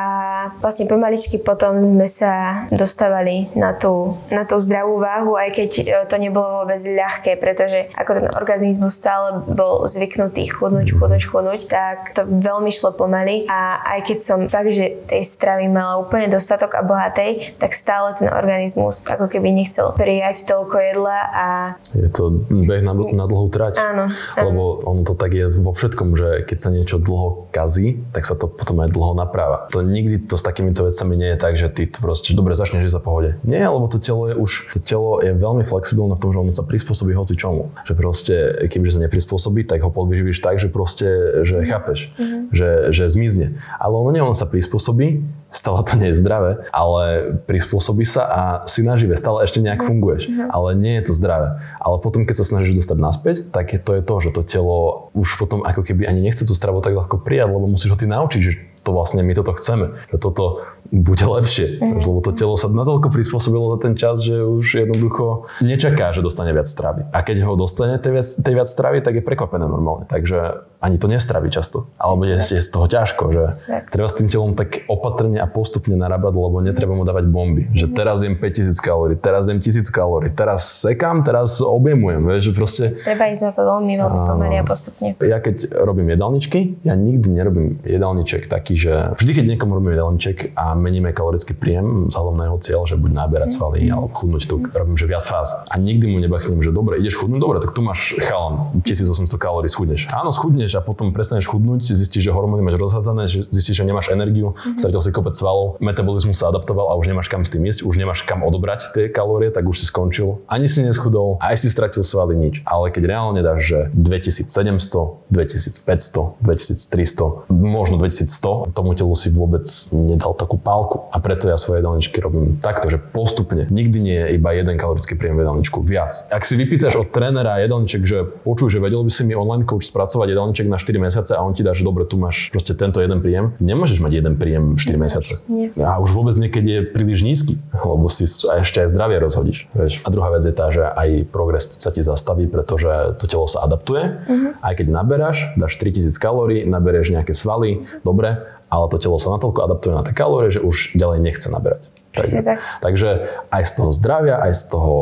[0.63, 5.84] vlastne pomaličky potom sme sa dostávali na tú, na tú zdravú váhu, aj keď e,
[6.10, 12.15] to nebolo vôbec ľahké, pretože ako ten organizmus stále bol zvyknutý chudnúť, chudnúť, chudnúť, tak
[12.17, 16.80] to veľmi šlo pomaly a aj keď som fakt, že tej stravy mala úplne dostatok
[16.80, 21.47] a bohatej, tak stále ten organizmus ako keby nechcel prijať toľko jedla a...
[21.93, 23.77] Je to beh na, na dlhú trať.
[23.82, 24.45] Áno, áno.
[24.47, 28.34] Lebo ono to tak je vo všetkom, že keď sa niečo dlho kazí, tak sa
[28.39, 29.67] to potom aj dlho napráva.
[29.75, 32.88] To nikdy to s takýmito vecami nie je tak, že ty to proste dobre začneš
[32.88, 33.36] žiť za pohode.
[33.44, 36.56] Nie, lebo to telo je už, to telo je veľmi flexibilné v tom, že ono
[36.56, 37.76] sa prispôsobí hoci čomu.
[37.84, 38.36] Že proste,
[38.72, 42.56] kebyže sa neprispôsobí, tak ho podvyživíš tak, že proste, že chápeš, mm-hmm.
[42.56, 43.60] že, že zmizne.
[43.76, 45.20] Ale ono nie, on sa prispôsobí,
[45.52, 48.41] stále to nie je zdravé, ale prispôsobí sa a
[48.72, 49.88] si nažive, stále ešte nejak mhm.
[49.91, 50.48] funguješ, mm-hmm.
[50.48, 51.60] ale nie je to zdravé.
[51.84, 55.12] Ale potom, keď sa snažíš dostať naspäť, tak je to je to, že to telo
[55.12, 58.08] už potom ako keby ani nechce tú stravu tak ľahko prijať, lebo musíš ho ty
[58.08, 62.04] naučiť, že to vlastne my toto chceme, že toto bude lepšie, mm.
[62.04, 66.51] lebo to telo sa natoľko prispôsobilo za ten čas, že už jednoducho nečaká, že dostane
[66.51, 67.08] viac stravy.
[67.15, 70.04] A keď ho dostane tej viac, tej viac stravy, tak je prekvapené normálne.
[70.04, 71.88] Takže ani to nestraví často.
[71.95, 73.88] Alebo je, je z toho ťažko, že Svet.
[73.88, 77.71] treba s tým telom tak opatrne a postupne narábať, lebo netreba mu dávať bomby.
[77.71, 82.19] Že teraz jem 5000 kalórií, teraz jem 1000 kalórií, teraz sekám, teraz objemujem.
[82.25, 82.84] Vieš, že proste...
[82.97, 85.08] Treba ísť na to veľmi, veľmi pomaly a postupne.
[85.21, 90.58] Ja keď robím jedálničky, ja nikdy nerobím jedálniček taký, že vždy keď niekomu robím jedálniček
[90.58, 93.94] a meníme kalorický príjem vzhľadom na jeho cieľ, že buď naberať svaly mm.
[93.94, 95.70] alebo chudnúť, tu robím, že viac fáz.
[95.70, 99.70] A nikdy mu nebachnem, že dobre, ideš chudnúť, dobre, tak tu máš chalan, 1800 kalórií,
[99.70, 100.10] schudneš.
[100.12, 104.58] Áno, schudneš a potom prestaneš chudnúť, zistíš, že hormóny máš rozhádzané, zistíš, že nemáš energiu,
[104.58, 104.82] mm-hmm.
[104.82, 107.96] stratil si kopec svalov, metabolizmus sa adaptoval a už nemáš kam s tým ísť, už
[108.02, 110.41] nemáš kam odobrať tie kalórie, tak už si skončil.
[110.50, 112.65] Ani si neschudol, aj si stratil svaly, nič.
[112.65, 120.34] Ale keď reálne dáš, že 2700, 2500, 2300, možno 2100, tomu telu si vôbec nedal
[120.34, 121.12] takú pálku.
[121.12, 123.67] A preto ja svoje jedálničky robím takto, že postupne.
[123.67, 126.31] Nikdy nie je iba jeden kalorický príjem v jedálničku, viac.
[126.31, 129.91] Ak si vypýtaš od trénera jedálniček, že počuj, že vedel by si mi online coach
[129.91, 133.03] spracovať jedálniček na 4 mesiace a on ti dá, že dobre, tu máš proste tento
[133.03, 133.51] jeden príjem.
[133.60, 135.43] Nemôžeš mať jeden príjem 4 mesiace.
[135.51, 135.75] Nie.
[135.84, 139.67] A už vôbec niekedy je príliš nízky, lebo si ešte aj zdravie rozhodíš.
[139.75, 140.07] Vieš.
[140.07, 143.67] A druhá vec je tá, že aj progres sa ti zastaví, pretože to telo sa
[143.67, 144.23] adaptuje.
[144.23, 144.55] Uh-huh.
[144.63, 149.60] Aj keď naberáš, dáš 3000 kalórií, nabereš nejaké svaly, dobre, ale to telo sa natoľko
[149.67, 151.91] adaptuje na tie kalórie, že už ďalej nechce naberať.
[152.15, 152.60] Takže, tak.
[152.79, 153.10] takže
[153.51, 154.95] aj z toho zdravia, aj z toho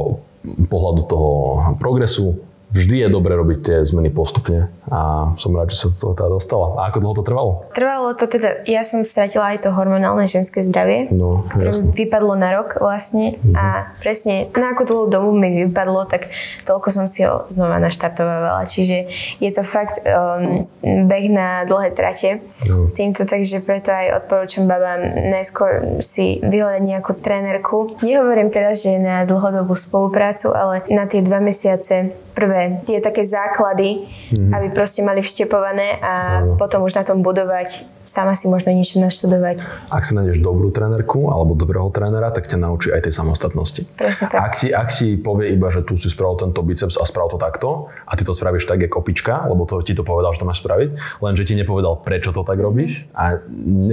[0.69, 1.31] pohľadu toho
[1.77, 2.41] progresu
[2.73, 6.81] vždy je dobre robiť tie zmeny postupne a som rád, že sa to teda dostala.
[6.81, 7.51] A ako dlho to trvalo?
[7.73, 11.93] Trvalo to teda, ja som stratila aj to hormonálne ženské zdravie, no, ktoré jasne.
[11.93, 13.53] vypadlo na rok vlastne mm-hmm.
[13.53, 16.33] a presne na ako dlhú dobu mi vypadlo, tak
[16.65, 18.65] toľko som si ho znova naštartovala.
[18.65, 22.89] Čiže je to fakt um, beh na dlhé trate no.
[22.89, 28.01] s týmto, takže preto aj odporúčam babám najskôr si vyhľadať nejakú trénerku.
[28.01, 34.07] Nehovorím teraz, že na dlhodobú spoluprácu, ale na tie dva mesiace prvé tie také základy,
[34.07, 34.51] mm-hmm.
[34.55, 39.61] aby proste mali vštepované a potom už na tom budovať sama si možno niečo naštudovať.
[39.93, 43.85] Ak si nájdeš dobrú trénerku alebo dobrého trénera, tak ťa naučí aj tej samostatnosti.
[43.93, 44.41] Presne tak.
[44.41, 47.39] Ak ti, ak ti povie iba, že tu si spravil tento biceps a spravil to
[47.39, 50.49] takto a ty to spravíš tak, jak opička, lebo to ti to povedal, že to
[50.49, 53.37] máš spraviť, lenže ti nepovedal, prečo to tak robíš a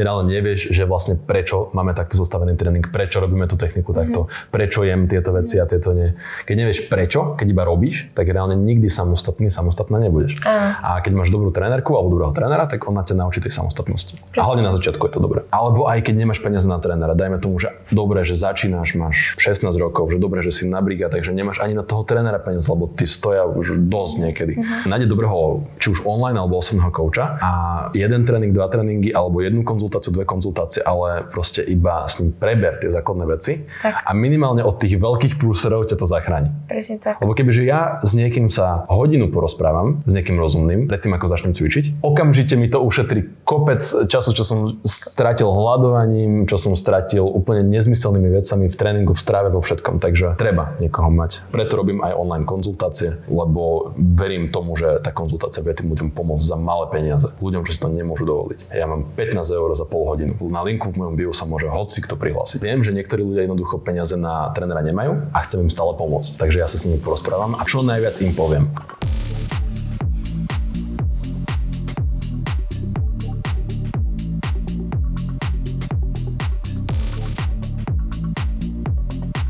[0.01, 4.49] reálne nevieš, že vlastne prečo máme takto zostavený tréning, prečo robíme tú techniku takto, mm-hmm.
[4.49, 6.17] prečo jem tieto veci a tieto nie.
[6.49, 10.41] Keď nevieš prečo, keď iba robíš, tak reálne nikdy samostatný, samostatná nebudeš.
[10.47, 14.06] A, a keď máš dobrú trénerku alebo dobrého trénera, tak na ťa naučí tej samostatnosti
[14.13, 14.39] možnosti.
[14.39, 15.41] A hlavne na začiatku je to dobré.
[15.49, 19.73] Alebo aj keď nemáš peniaze na trénera, dajme tomu, že dobre, že začínaš, máš 16
[19.81, 22.87] rokov, že dobre, že si na briga, takže nemáš ani na toho trénera peniaze, lebo
[22.87, 24.55] ty stoja už dosť niekedy.
[24.61, 24.91] Uh-huh.
[24.93, 27.51] Nájde dobrého, či už online alebo osobného kouča a
[27.97, 32.77] jeden tréning, dva tréningy alebo jednu konzultáciu, dve konzultácie, ale proste iba s ním preber
[32.77, 34.05] tie základné veci tak.
[34.05, 36.53] a minimálne od tých veľkých prúserov ťa to zachráni.
[36.69, 37.25] Presne tak.
[37.25, 42.05] Lebo kebyže ja s niekým sa hodinu porozprávam, s niekým rozumným, predtým ako začnem cvičiť,
[42.05, 48.29] okamžite mi to ušetrí kopec času, čo som stratil hľadovaním, čo som stratil úplne nezmyselnými
[48.29, 49.97] vecami v tréningu, v strave, vo všetkom.
[49.97, 51.49] Takže treba niekoho mať.
[51.49, 56.45] Preto robím aj online konzultácie, lebo verím tomu, že tá konzultácia vie tým ľuďom pomôcť
[56.45, 57.29] za malé peniaze.
[57.41, 58.77] Ľuďom, čo si to nemôžu dovoliť.
[58.77, 60.37] Ja mám 15 eur za pol hodinu.
[60.53, 62.61] Na linku v mojom bio sa môže hoci kto prihlásiť.
[62.61, 66.37] Viem, že niektorí ľudia jednoducho peniaze na trénera nemajú a chcem im stále pomôcť.
[66.37, 68.67] Takže ja sa s nimi porozprávam a čo najviac im poviem.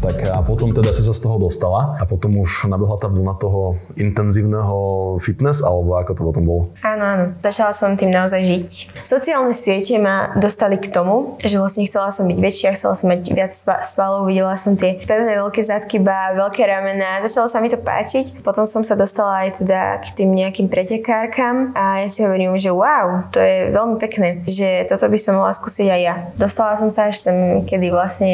[0.06, 3.34] Tak a potom teda si sa z toho dostala a potom už nabehla tá vlna
[3.38, 4.76] toho intenzívneho
[5.22, 6.62] fitness, alebo ako to potom bolo?
[6.82, 7.24] Áno, áno.
[7.38, 8.70] Začala som tým naozaj žiť.
[9.06, 13.20] Sociálne siete ma dostali k tomu, že vlastne chcela som byť väčšia, chcela som mať
[13.30, 13.52] viac
[13.86, 18.42] svalov, videla som tie pevné veľké zadky, ba, veľké ramená, začalo sa mi to páčiť.
[18.42, 22.74] Potom som sa dostala aj teda k tým nejakým pretekárkam a ja si hovorím, že
[22.74, 26.14] wow, to je veľmi pekné, že toto by som mohla skúsiť aj ja.
[26.34, 28.32] Dostala som sa až sem, kedy vlastne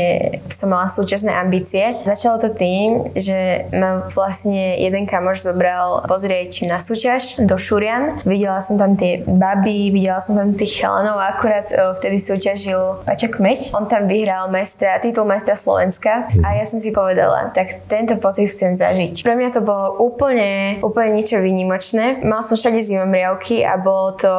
[0.48, 2.04] som mala súčasné ambície ambície.
[2.06, 8.22] Začalo to tým, že ma vlastne jeden kamoš zobral pozrieť na súťaž do Šurian.
[8.26, 13.02] Videla som tam tie baby, videla som tam tých chalanov a akurát o, vtedy súťažil
[13.06, 13.60] Paťa Kmeď.
[13.74, 18.50] On tam vyhral majstra, titul majstra Slovenska a ja som si povedala, tak tento pocit
[18.52, 19.22] chcem zažiť.
[19.22, 22.22] Pre mňa to bolo úplne, úplne niečo výnimočné.
[22.26, 24.32] Mal som všade zimomriavky a bol to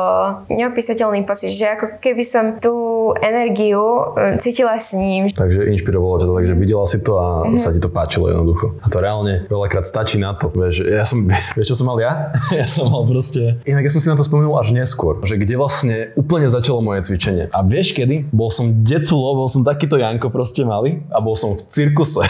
[0.51, 5.31] neopísateľný pocit, že ako keby som tú energiu cítila s ním.
[5.31, 7.57] Takže inšpirovalo ťa to, takže videla si to to mm-hmm.
[7.57, 8.77] sa ti to páčilo jednoducho.
[8.83, 10.53] A to reálne veľakrát stačí na to.
[10.53, 11.25] Vieš, ja som,
[11.57, 12.29] vieš čo som mal ja?
[12.59, 13.57] ja som mal proste...
[13.65, 17.09] Inak ja som si na to spomenul až neskôr, že kde vlastne úplne začalo moje
[17.09, 17.49] cvičenie.
[17.49, 18.29] A vieš kedy?
[18.29, 22.21] Bol som deculo, bol som takýto Janko proste malý a bol som v cirkuse.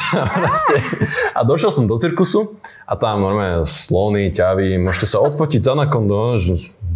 [1.38, 2.56] a došiel som do cirkusu
[2.88, 6.40] a tam normálne slony, ťavy, môžete sa odfotiť za nakondo,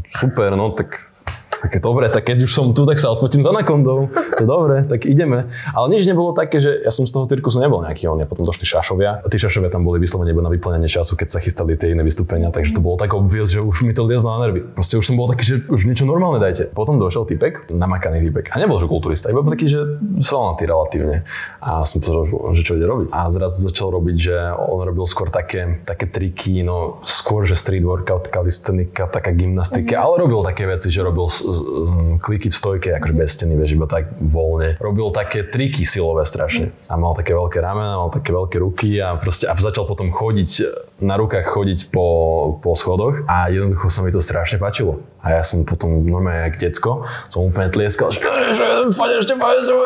[0.08, 1.08] super, no tak
[1.58, 4.14] tak dobre, tak keď už som tu, tak sa odfotím za nakondou.
[4.38, 5.50] Dobre, tak ideme.
[5.74, 8.22] Ale nič nebolo také, že ja som z toho cirkusu nebol nejaký on.
[8.30, 9.26] Potom došli šašovia.
[9.26, 12.06] A tí šašovia tam boli vyslovene iba na vyplňanie času, keď sa chystali tie iné
[12.06, 12.54] vystúpenia.
[12.54, 14.62] Takže to bolo tak obviez, že už mi to liezlo na nervy.
[14.70, 16.70] Proste už som bol taký, že už niečo normálne dajte.
[16.74, 18.54] Potom došiel typek, namakaný typek.
[18.54, 21.26] A nebol že kulturista, iba taký, že solnatý relatívne.
[21.58, 23.10] A som pozeral, že čo ide robiť.
[23.16, 27.82] A zrazu začal robiť, že on robil skôr také, také triky, no skôr, že street
[27.82, 30.06] workout, kalistenika, taká gymnastika, mm-hmm.
[30.06, 31.26] ale robil také veci, že robil
[32.22, 34.76] kliky v stojke, akože bez steny, vieš, iba tak voľne.
[34.82, 36.74] Robil také triky silové strašne.
[36.92, 40.50] A mal také veľké ramena, mal také veľké ruky a proste a začal potom chodiť,
[40.98, 42.08] na rukách chodiť po,
[42.58, 45.02] po schodoch a jednoducho sa mi to strašne páčilo.
[45.22, 48.64] A ja som potom normálne jak decko, som úplne tlieskal, ešte, ešte,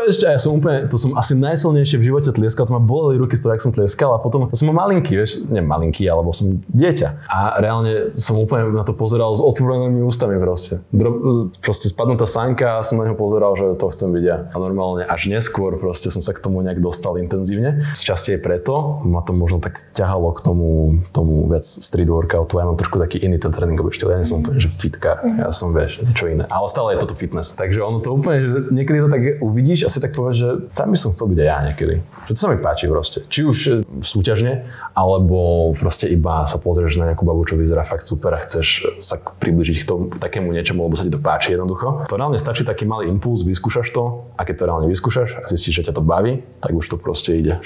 [0.06, 0.26] ešte.
[0.30, 3.34] A ja som úplne, to som asi najsilnejšie v živote tlieskal, to ma boleli ruky
[3.34, 6.30] z toho, jak som tlieskal a potom to som mal malinký, vieš, nie malinký, alebo
[6.30, 7.26] som dieťa.
[7.26, 10.86] A reálne som úplne na to pozeral s otvorenými ústami proste.
[10.94, 14.54] Dro, proste spadnutá sanka a som na neho pozeral, že to chcem byť.
[14.54, 17.82] A normálne až neskôr proste som sa k tomu nejak dostal intenzívne.
[17.98, 22.62] Z časti aj preto ma to možno tak ťahalo k tomu, tomu vec street workoutu.
[22.62, 24.14] Ja mám trošku taký iný ten tréningový štýl.
[24.14, 26.46] Ja nie som úplne, že fitkár ja som, vieš, niečo iné.
[26.48, 27.58] Ale stále je toto fitness.
[27.58, 30.94] Takže ono to úplne, že niekedy to tak uvidíš a si tak povieš, že tam
[30.94, 31.96] by som chcel byť aj ja niekedy.
[32.30, 33.20] Že to sa mi páči proste.
[33.28, 33.72] Či už e,
[34.04, 38.98] súťažne, alebo proste iba sa pozrieš na nejakú babu, čo vyzerá fakt super a chceš
[39.02, 42.06] sa približiť k tomu takému niečomu, lebo sa ti to páči jednoducho.
[42.10, 45.82] To reálne stačí taký malý impuls, vyskúšaš to a keď to reálne vyskúšaš a zistíš,
[45.82, 47.58] že ťa to baví, tak už to proste ide.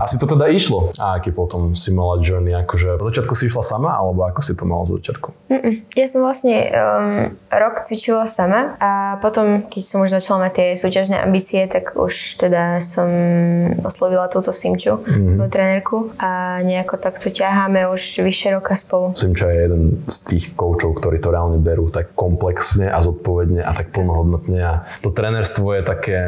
[0.00, 0.90] Asi to teda išlo.
[0.98, 4.56] A aký potom si mala journey, akože po začiatku si išla sama, alebo ako si
[4.56, 5.28] to mala z začiatku?
[5.52, 5.84] Mm-mm.
[5.92, 10.68] Ja som vlastne um, rok cvičila sama a potom, keď som už začala mať tie
[10.80, 13.08] súťažné ambície, tak už teda som
[13.84, 15.52] oslovila túto Simču, mm-hmm.
[15.52, 19.12] trénerku a nejako takto ťaháme už vyše roka spolu.
[19.12, 23.72] Simča je jeden z tých koučov, ktorí to reálne berú tak komplexne a zodpovedne a
[23.76, 24.72] tak plnohodnotne a
[25.04, 26.18] to trénerstvo je také,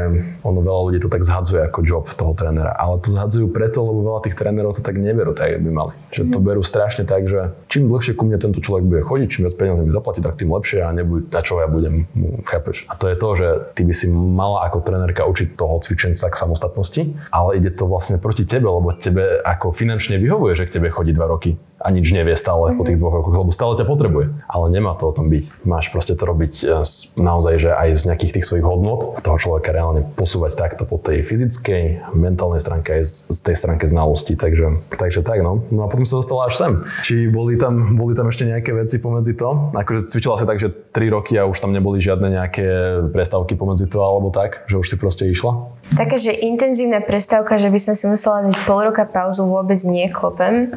[0.44, 4.02] ono veľa ľudí to tak zhadzuje ako job toho trénera, ale to zhadzujú preto, lebo
[4.12, 5.94] veľa tých trénerov to tak neberú tak, by mali.
[6.10, 9.42] Že to berú strašne tak, že čím dlhšie ku mne tento človek bude chodiť, čím
[9.46, 12.04] viac peniazí mi zaplatí, tak tým lepšie a nebuď, na čo ja budem,
[12.44, 12.84] chápeš?
[12.90, 16.34] A to je to, že ty by si mala ako trénerka učiť toho cvičenca k
[16.36, 20.88] samostatnosti, ale ide to vlastne proti tebe, lebo tebe ako finančne vyhovuje, že k tebe
[20.92, 24.30] chodí dva roky a nič nevie stále po tých dvoch rokoch, lebo stále ťa potrebuje.
[24.46, 25.66] Ale nemá to o tom byť.
[25.66, 26.86] Máš proste to robiť e,
[27.18, 31.26] naozaj, že aj z nejakých tých svojich hodnot toho človeka reálne posúvať takto po tej
[31.26, 34.38] fyzickej, mentálnej stránke aj z, z tej stránke znalosti.
[34.38, 35.66] Takže, takže tak, no.
[35.74, 36.72] No a potom sa dostala až sem.
[37.02, 39.74] Či boli tam, boli tam ešte nejaké veci pomedzi to?
[39.74, 42.66] Akože cvičila si tak, že 3 roky a už tam neboli žiadne nejaké
[43.10, 45.74] prestávky pomedzi to alebo tak, že už si proste išla?
[45.98, 50.70] Taká, že intenzívna prestávka, že by som si musela dať pol roka pauzu, vôbec neklopem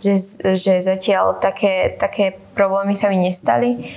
[0.00, 0.16] že,
[0.56, 3.92] že zatiaľ také, také problémy sa mi nestali.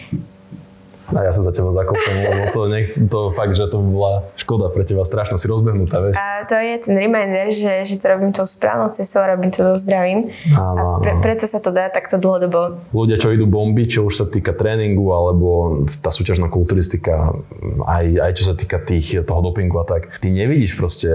[1.11, 4.71] A ja sa za teba zakopem, lebo to, nechc, to fakt, že to bola škoda
[4.71, 6.15] pre teba, strašne si rozbehnutá, vieš.
[6.15, 9.61] A to je ten reminder, že, že to robím tou správnou cestou a robím to
[9.61, 10.31] so zdravím.
[10.55, 12.81] Áno, a pre, preto sa to dá takto dlhodobo.
[12.95, 17.35] Ľudia, čo idú bomby, čo už sa týka tréningu, alebo tá súťažná kulturistika,
[17.83, 21.11] aj, aj čo sa týka tých, toho dopingu a tak, ty nevidíš proste,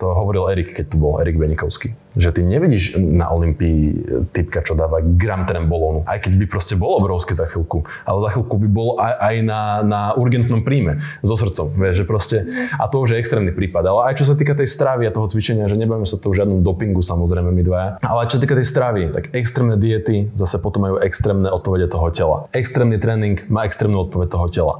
[0.00, 4.72] to hovoril Erik, keď tu bol, Erik Benikovský, že ty nevidíš na Olympii typka, čo
[4.72, 8.68] dáva gram trembolónu, aj keď by proste bol obrovské za chvíľku, ale za chvíľku by
[8.72, 12.36] bol aj, aj na, na urgentnom príjme so srdcom, vieš, že proste,
[12.80, 15.28] a to už je extrémny prípad, ale aj čo sa týka tej stravy a toho
[15.28, 18.56] cvičenia, že nebudeme sa to v žiadnom dopingu samozrejme my dvaja, ale čo sa týka
[18.56, 22.36] tej stravy, tak extrémne diety zase potom majú extrémne odpovede toho tela.
[22.56, 24.74] Extrémny tréning má extrémnu odpoveď toho tela.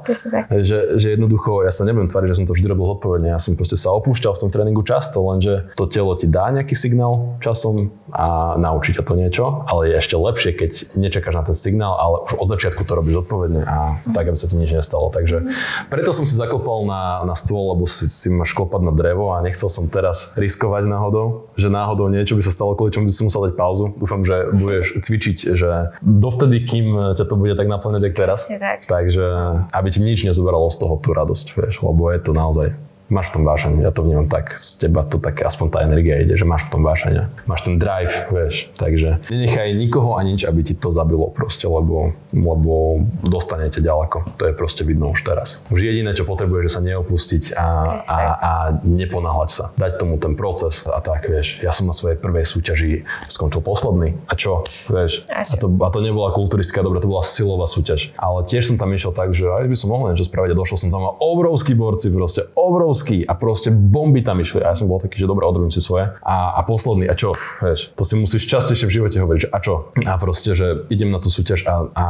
[0.49, 3.59] Že, že jednoducho, ja sa nebudem tváriť, že som to vždy robil zodpovedne, ja som
[3.59, 7.93] proste sa opúšťal v tom tréningu často, lenže to telo ti dá nejaký signál, časom
[8.13, 12.17] a naučiť ťa to niečo, ale je ešte lepšie, keď nečakáš na ten signál, ale
[12.27, 15.13] už od začiatku to robíš zodpovedne a tak, aby sa ti nič nestalo.
[15.13, 15.47] Takže
[15.93, 19.43] preto som si zaklopal na, na stôl, lebo si, si máš klopať na drevo a
[19.45, 23.23] nechcel som teraz riskovať náhodou, že náhodou niečo by sa stalo, kvôli čomu by si
[23.27, 23.93] musel dať pauzu.
[23.99, 28.41] Dúfam, že budeš cvičiť, že dovtedy, kým ťa to bude tak naplňať, ako teraz.
[28.49, 28.89] Tak.
[28.89, 29.27] Takže
[29.71, 32.69] aby ti nič nezoberalo z toho tú radosť, vieš, lebo je to naozaj
[33.07, 33.87] máš v tom vášenie.
[33.87, 36.79] Ja to vnímam tak, z teba to tak, aspoň tá energia ide, že máš v
[36.79, 37.31] tom vášenie.
[37.47, 38.75] Máš ten drive, vieš.
[38.75, 44.37] Takže nenechaj nikoho a nič, aby ti to zabilo proste, lebo, lebo dostanete ďaleko.
[44.39, 45.63] To je proste vidno už teraz.
[45.71, 49.65] Už jediné, čo potrebuješ, že sa neopustiť a, a, a neponáhľať sa.
[49.79, 51.63] Dať tomu ten proces a tak, vieš.
[51.63, 54.19] Ja som na svojej prvej súťaži skončil posledný.
[54.27, 55.23] A čo, vieš?
[55.31, 58.11] A to, a to nebola kulturistika, dobre, to bola silová súťaž.
[58.19, 60.79] Ale tiež som tam išiel tak, že aj by som mohol niečo spraviť a došiel
[60.83, 62.96] som tam a obrovskí borci, proste obrovskí
[63.27, 64.63] a proste bomby tam išli.
[64.63, 66.15] A ja som bol taký, že dobre, odrobím si svoje.
[66.23, 69.59] A, a posledný, a čo, vieš, to si musíš častejšie v živote hovoriť, že a
[69.59, 69.91] čo.
[70.07, 72.07] A proste, že idem na tú súťaž a, a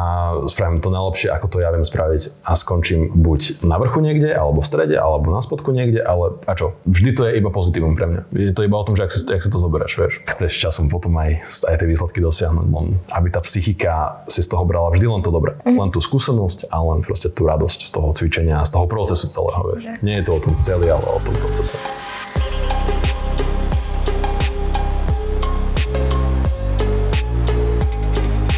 [0.47, 4.61] spravím to najlepšie, ako to ja viem spraviť a skončím buď na vrchu niekde, alebo
[4.61, 6.77] v strede, alebo na spodku niekde, ale a čo.
[6.85, 8.21] Vždy to je iba pozitívum pre mňa.
[8.35, 10.15] Je to iba o tom, že ak si, ak si to zoberieš, vieš.
[10.29, 14.63] Chceš časom potom aj, aj tie výsledky dosiahnuť, len aby tá psychika si z toho
[14.69, 15.57] brala vždy len to dobre.
[15.65, 19.27] Len tú skúsenosť a len proste tú radosť z toho cvičenia a z toho procesu
[19.27, 19.83] celého, vieš.
[20.05, 21.79] Nie je to o tom ale o tom procese.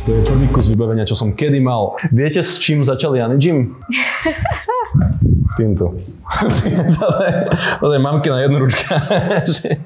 [0.09, 1.93] To je prvý kus vybavenia, čo som kedy mal.
[2.09, 3.77] Viete, s čím začal Jany Jim?
[5.49, 5.97] S týmto.
[7.01, 7.33] toto, je,
[7.81, 9.01] toto je mamkina jednoručka.
[9.57, 9.81] že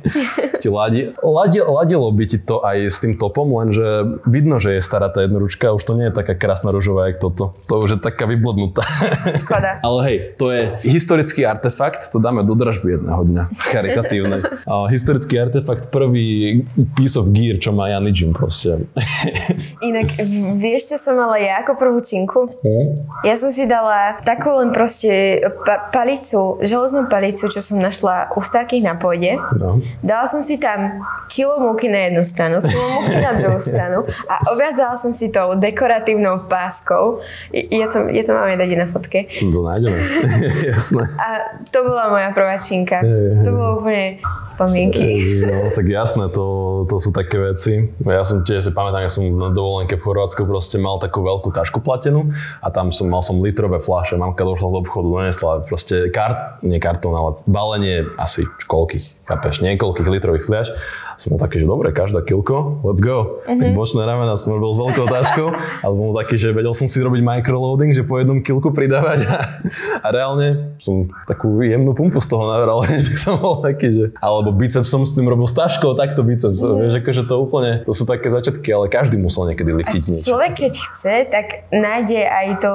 [0.59, 4.83] ti ladi, ladi, ladilo by ti to aj s tým topom, lenže vidno, že je
[4.83, 7.55] stará tá jednoručka, už to nie je taká krásna ružová, jak toto.
[7.71, 8.83] To už je taká vyblodnutá.
[9.39, 9.79] Škoda.
[9.87, 14.43] Ale hej, to je historický artefakt, to dáme do dražby jedného dňa, charitatívnej.
[14.67, 16.63] A historický artefakt, prvý
[16.99, 18.87] piece of gear, čo má Jan Jim proste.
[19.83, 20.15] Inak
[20.59, 22.51] vieš, čo som mala ja ako prvú činku?
[22.63, 22.87] Hm?
[23.27, 28.41] Ja som si dala takú len proste pa- palicu, železnú palicu, čo som našla u
[28.41, 29.37] starkých na pôde.
[29.61, 29.85] No.
[30.01, 34.35] Dala som si tam kilo múky na jednu stranu, kilo múky na druhú stranu a
[34.49, 37.21] obviazala som si tou dekoratívnou páskou.
[37.53, 39.27] Je je to, je to máme dať na fotke.
[39.43, 39.99] To nájdeme.
[40.73, 41.03] Jasné.
[41.19, 41.29] A
[41.69, 43.03] to bola moja prvá činka.
[43.43, 45.19] To bolo úplne spomienky.
[45.43, 46.45] No, tak jasné, to,
[46.87, 47.91] to sú také veci.
[48.07, 51.51] Ja som tiež si pamätám, ja som na dovolenke v Chorvátsku proste mal takú veľkú
[51.51, 52.31] tašku platenú
[52.63, 54.15] a tam som, mal som litrové fľaše.
[54.15, 60.09] Mamka došla z obchodu, donesla proste kart, nie kartón, ale balenie asi koľkých, chápeš, niekoľkých
[60.09, 60.69] litrových fľaš.
[61.21, 63.43] Som bol taký, že dobre, každá kilko, let's go.
[63.45, 63.61] Mm-hmm.
[63.61, 65.49] Tak bočné ramena som robil s veľkou taškou,
[65.85, 69.37] ale bol taký, že vedel som si robiť microloading, že po jednom kilku pridávať a,
[70.03, 74.05] a reálne som takú jemnú pumpu z toho nabral, že som bol taký, že...
[74.19, 76.61] Alebo biceps som s tým robil s taškou, takto biceps.
[76.63, 76.89] Mm.
[76.89, 80.27] Vieš, akože to úplne, to sú také začiatky, ale každý musel niekedy liftiť niečo.
[80.35, 82.75] Človek, keď chce, tak nájde aj to,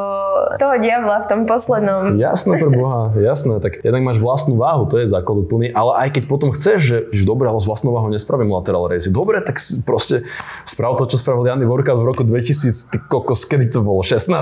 [0.57, 2.17] toho diabla v tom poslednom.
[2.17, 3.59] Jasné, pre Boha, jasné.
[3.61, 6.97] Tak jednak máš vlastnú váhu, to je základ úplný, ale aj keď potom chceš, že,
[7.13, 9.09] že dobre, ale s vlastnou váhou nespravím lateral race.
[9.09, 10.21] Dobre, tak proste
[10.65, 14.37] sprav to, čo spravil Janny Workout v roku 2000, ty kokos, kedy to bolo, 16?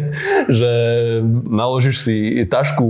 [0.58, 0.70] že
[1.46, 2.16] naložíš si
[2.50, 2.86] tašku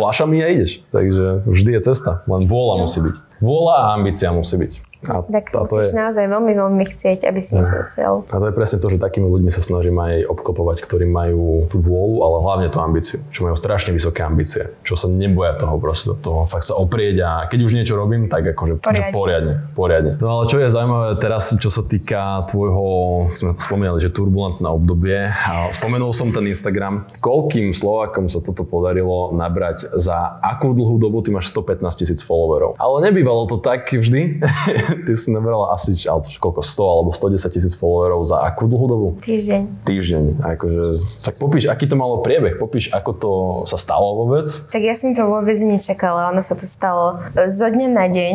[0.00, 0.80] flašami a ideš.
[0.88, 3.16] Takže vždy je cesta, len vôľa musí byť.
[3.42, 4.91] Vôľa a ambícia musí byť.
[5.02, 8.22] A, Tak a musíš je, naozaj veľmi, veľmi chcieť, aby si niečo dosiahol.
[8.30, 11.82] a to je presne to, že takými ľuďmi sa snažím aj obklopovať, ktorí majú tú
[11.82, 13.18] vôľu, ale hlavne tú ambíciu.
[13.34, 14.70] Čo majú strašne vysoké ambície.
[14.86, 18.30] Čo sa neboja toho proste do toho fakt sa oprieť a keď už niečo robím,
[18.30, 19.10] tak akože Poriadne.
[19.10, 20.12] poriadne, poriadne.
[20.22, 22.86] No ale čo je zaujímavé teraz, čo sa týka tvojho,
[23.34, 25.34] sme to spomínali, že turbulentné obdobie.
[25.34, 27.10] A spomenul som ten Instagram.
[27.18, 31.26] Koľkým Slovákom sa toto podarilo nabrať za akú dlhú dobu?
[31.26, 32.78] Ty máš 115 tisíc followerov.
[32.78, 34.38] Ale nebývalo to tak vždy.
[35.06, 39.08] ty si nabrala asi alebo koľko, 100 alebo 110 tisíc followerov za akú dlhú dobu?
[39.22, 39.86] Týždeň.
[39.86, 40.24] Týždeň.
[40.42, 40.84] Akože,
[41.24, 43.32] tak popíš, aký to malo priebeh, popíš, ako to
[43.68, 44.46] sa stalo vôbec?
[44.46, 48.34] Tak ja som to vôbec nečakala, ono sa to stalo zo dňa na deň,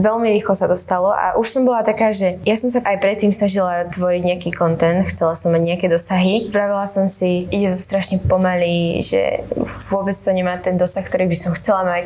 [0.00, 3.00] veľmi rýchlo sa to stalo a už som bola taká, že ja som sa aj
[3.00, 6.50] predtým snažila tvoriť nejaký content, chcela som mať nejaké dosahy.
[6.50, 9.44] Vravela som si, ide to strašne pomaly, že
[9.88, 12.04] vôbec to nemá ten dosah, ktorý by som chcela mať.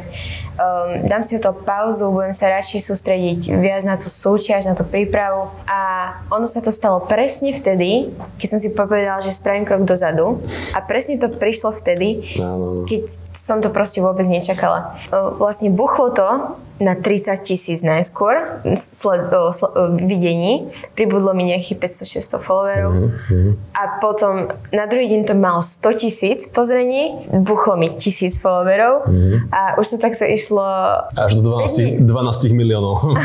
[0.58, 4.84] Um, dám si to pauzu, budem sa radšej sústrediť viac na tú súťaž, na tú
[4.84, 5.48] prípravu.
[5.64, 10.44] A ono sa to stalo presne vtedy, keď som si povedala, že spravím krok dozadu.
[10.76, 12.36] A presne to prišlo vtedy,
[12.84, 15.00] keď som to proste vôbec nečakala.
[15.40, 16.28] Vlastne buchlo to
[16.78, 20.70] na 30 tisíc najskôr sled, o, sled, o, videní.
[20.94, 22.92] Pribudlo mi nejakých 500-600 followerov.
[22.94, 23.48] Mm-hmm.
[23.74, 29.50] A potom na druhý deň to malo 100 tisíc pozrení, buchlo mi tisíc followerov mm-hmm.
[29.50, 30.64] a už to takto išlo...
[31.18, 33.18] Až do 12, 12 miliónov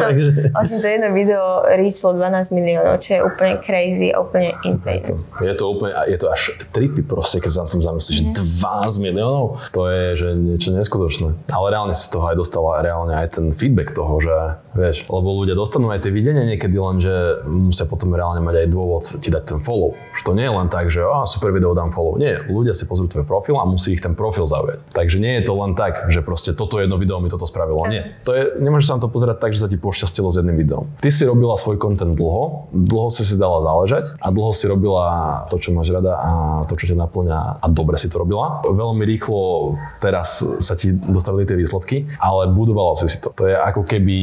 [0.00, 0.30] takže...
[0.56, 5.04] Vlastne to jedno video reachlo 12 miliónov, čo je úplne crazy a úplne insane.
[5.04, 5.14] Je to,
[5.44, 8.96] je to úplne, je to až tripy proste, keď sa na tým zamyslíš, mm-hmm.
[8.96, 11.36] 12 miliónov, to je že niečo neskutočné.
[11.52, 14.36] Ale reálne si z toho aj dostala reálne aj ten feedback toho, že
[14.78, 18.68] vieš, lebo ľudia dostanú aj tie videnia niekedy len, že musia potom reálne mať aj
[18.70, 19.98] dôvod ti dať ten follow.
[20.14, 22.14] Že to nie je len tak, že oh, super video dám follow.
[22.14, 24.86] Nie, ľudia si pozrú tvoj profil a musí ich ten profil zaujať.
[24.94, 27.82] Takže nie je to len tak, že proste toto jedno video mi toto spravilo.
[27.90, 28.14] Nie.
[28.22, 30.86] To je, nemôžeš sa na to pozerať tak, že sa ti pošťastilo s jedným videom.
[31.02, 35.02] Ty si robila svoj content dlho, dlho si si dala záležať a dlho si robila
[35.50, 36.30] to, čo máš rada a
[36.68, 38.62] to, čo ťa naplňa a dobre si to robila.
[38.62, 43.32] Veľmi rýchlo teraz sa ti dostavili tie výsledky, ale budovala si si to.
[43.32, 44.16] To je ako keby,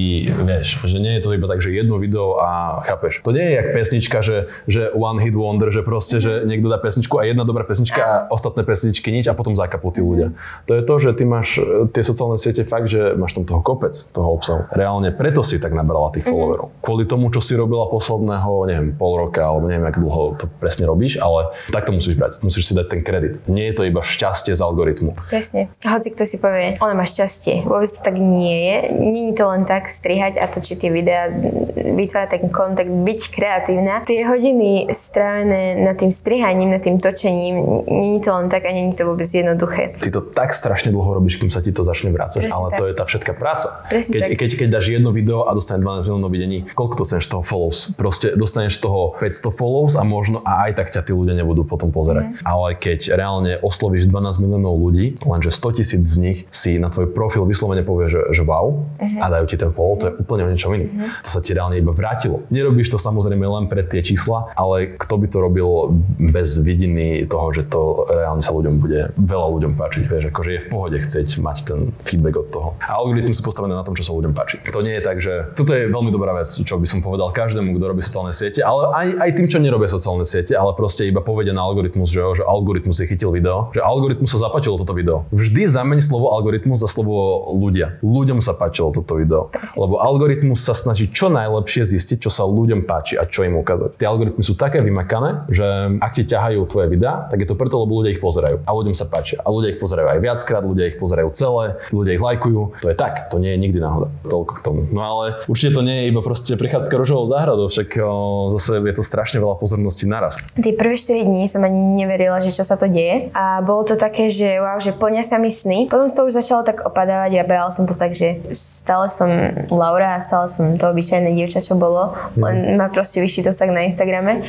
[0.46, 3.26] vieš, že nie je to iba tak, že jedno video a chápeš.
[3.26, 4.38] To nie je jak pesnička, že,
[4.70, 8.16] že one hit wonder, že proste, že niekto dá pesničku a jedna dobrá pesnička a
[8.30, 10.38] ostatné pesničky nič a potom zakapú tí ľudia.
[10.70, 13.66] To je to, že ty máš e, tie sociálne siete fakt, že máš tam toho
[13.66, 14.70] kopec, toho obsahu.
[14.70, 16.32] Reálne preto si tak nabrala tých mhm.
[16.32, 16.68] followerov.
[16.84, 20.86] Kvôli tomu, čo si robila posledného, neviem, pol roka, alebo neviem, ako dlho to presne
[20.86, 22.44] robíš, ale tak to musíš brať.
[22.44, 23.42] Musíš si dať ten kredit.
[23.48, 25.16] Nie je to iba šťastie z algoritmu.
[25.32, 25.72] Presne.
[25.82, 27.64] Hoci kto si povie, ona má šťastie.
[27.64, 28.76] Vôbec to tak nie je.
[28.98, 31.32] Není to len tak strihať a točiť tie videá,
[31.76, 34.04] vytvárať ten kontakt, byť kreatívna.
[34.04, 38.94] Tie hodiny strávené nad tým strihaním, nad tým točením, není to len tak a není
[38.94, 39.98] to vôbec jednoduché.
[39.98, 42.78] Ty to tak strašne dlho robíš, kým sa ti to začne vrácať, ale tak.
[42.80, 43.84] to je tá všetká práca.
[43.90, 44.38] Presne keď, tak.
[44.40, 47.80] keď, keď dáš jedno video a dostaneš 12 miliónov videní, koľko dostaneš z toho follows?
[47.96, 51.64] Proste dostaneš z toho 500 follows a možno a aj tak ťa tí ľudia nebudú
[51.64, 52.32] potom pozerať.
[52.32, 52.36] Mm.
[52.46, 57.12] Ale keď reálne oslovíš 12 miliónov ľudí, lenže 100 tisíc z nich si na tvoj
[57.12, 59.24] profil vyslovene povie, že, že wow, uh-huh.
[59.24, 60.90] a dajú ti ten follow, to je úplne o niečom iným.
[60.94, 61.10] Uh-huh.
[61.24, 62.46] To sa ti reálne iba vrátilo.
[62.54, 65.70] Nerobíš to samozrejme len pre tie čísla, ale kto by to robil
[66.18, 70.04] bez vidiny toho, že to reálne sa ľuďom bude veľa ľuďom páčiť.
[70.08, 72.70] Vieš, akože je v pohode chcieť mať ten feedback od toho.
[72.84, 74.62] A algoritmus sú postavené na tom, čo sa ľuďom páči.
[74.72, 77.76] To nie je tak, že toto je veľmi dobrá vec, čo by som povedal každému,
[77.78, 81.20] kto robí sociálne siete, ale aj, aj tým, čo nerobia sociálne siete, ale proste iba
[81.22, 85.28] povedia na algoritmus, že, že algoritmus je chytil video, že algoritmus sa zapáčilo toto video.
[85.34, 88.00] Vždy zameň slovo algoritmus za slovo ľudia.
[88.08, 89.52] Ľuďom sa páčilo toto video.
[89.76, 94.00] Lebo algoritmus sa snaží čo najlepšie zistiť, čo sa ľuďom páči a čo im ukázať.
[94.00, 95.68] Tie algoritmy sú také vymakané, že
[96.00, 98.96] ak ti ťahajú tvoje videá, tak je to preto, lebo ľudia ich pozerajú a ľuďom
[98.96, 99.44] sa páčia.
[99.44, 102.62] A ľudia ich pozerajú aj viackrát, ľudia ich pozerajú celé, ľudia ich lajkujú.
[102.80, 104.08] To je tak, to nie je nikdy náhoda.
[104.24, 104.82] Toľko k tomu.
[104.88, 108.96] No ale určite to nie je iba proste prichádzka rožovou záhradou, však o, zase je
[108.96, 110.40] to strašne veľa pozorností naraz.
[110.56, 114.00] Tie prvé 4 dní som ani neverila, že čo sa to deje a bolo to
[114.00, 115.92] také, že wow, že plnia sa mi sny.
[115.92, 119.30] Potom to už začalo tak opadávať a brala som to tak, že stále som
[119.74, 123.84] Laura a stále som to obyčajné dievča, čo bolo, len má proste vyšší dosah na
[123.84, 124.46] Instagrame.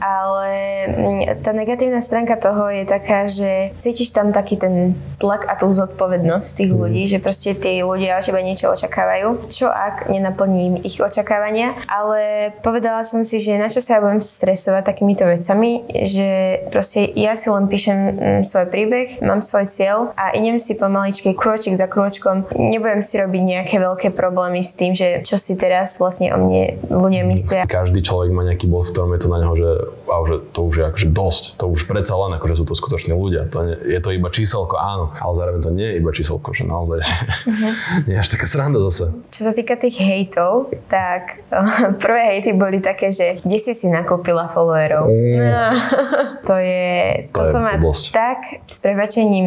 [0.00, 0.50] Ale
[0.88, 5.70] mm, tá negatívna stránka toho je taká, že cítiš tam taký ten tlak a tú
[5.70, 6.82] zodpovednosť tých mm-hmm.
[6.82, 9.50] ľudí, že proste tí ľudia od teba niečo očakávajú.
[9.52, 11.76] Čo ak nenaplním ich očakávania?
[11.90, 17.10] Ale povedala som si, že na čo sa ja budem stresovať takýmito vecami, že proste
[17.18, 21.74] ja si len píšem mm, svoj príbeh, mám svoj cieľ a idem si pomaličky krôčik
[21.74, 22.46] za krôčkom.
[22.68, 26.76] Nebudem si robiť nejaké veľké problémy s tým, že čo si teraz vlastne o mne
[26.92, 27.64] ľudia myslia.
[27.64, 29.70] Každý človek má nejaký bod, v ktorom je to na neho, že,
[30.04, 31.44] wow, že to už je akože dosť.
[31.58, 33.48] To už predsa len akože sú to skutoční ľudia.
[33.48, 36.68] To nie, je to iba číselko, áno, ale zároveň to nie je iba číselko, že
[36.68, 37.72] naozaj uh-huh.
[38.06, 39.10] nie je až taká sranda zase.
[39.32, 41.40] Čo sa týka tých hejtov, tak
[42.04, 45.08] prvé hejty boli také, že kde si si nakúpila followerov.
[45.08, 45.38] Mm.
[45.40, 45.66] No,
[46.48, 46.84] to je,
[47.32, 47.72] to toto je ma
[48.12, 49.46] tak s prebačením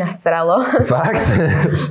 [0.00, 0.58] nasralo.
[0.84, 1.22] Fakt?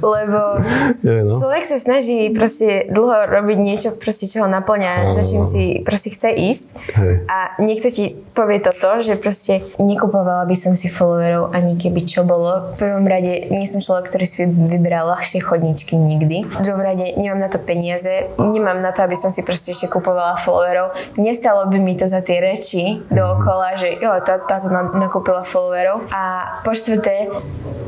[0.01, 0.59] Lebo
[1.03, 1.33] no.
[1.33, 6.11] človek sa snaží proste dlho robiť niečo, proste, čo ho naplňa, za čím si proste
[6.11, 6.65] chce ísť.
[6.97, 7.13] Hej.
[7.29, 12.27] A niekto ti povie toto, že proste nekupovala by som si followerov ani keby čo
[12.27, 12.75] bolo.
[12.75, 16.43] V prvom rade nie som človek, ktorý si vyberal ľahšie chodničky nikdy.
[16.43, 19.87] V druhom rade nemám na to peniaze, nemám na to, aby som si proste ešte
[19.87, 20.91] kupovala followerov.
[21.15, 26.11] Nestalo by mi to za tie reči dookola, že jo, tá, táto nakúpila followerov.
[26.11, 26.23] A
[26.61, 27.31] po štvrté,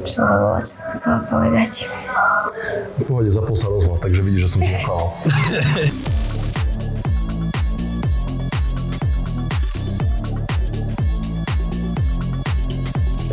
[0.08, 1.92] čo som chcela povedať?
[2.98, 4.62] V pohode, zapol sa rozhlas, takže vidíš, že som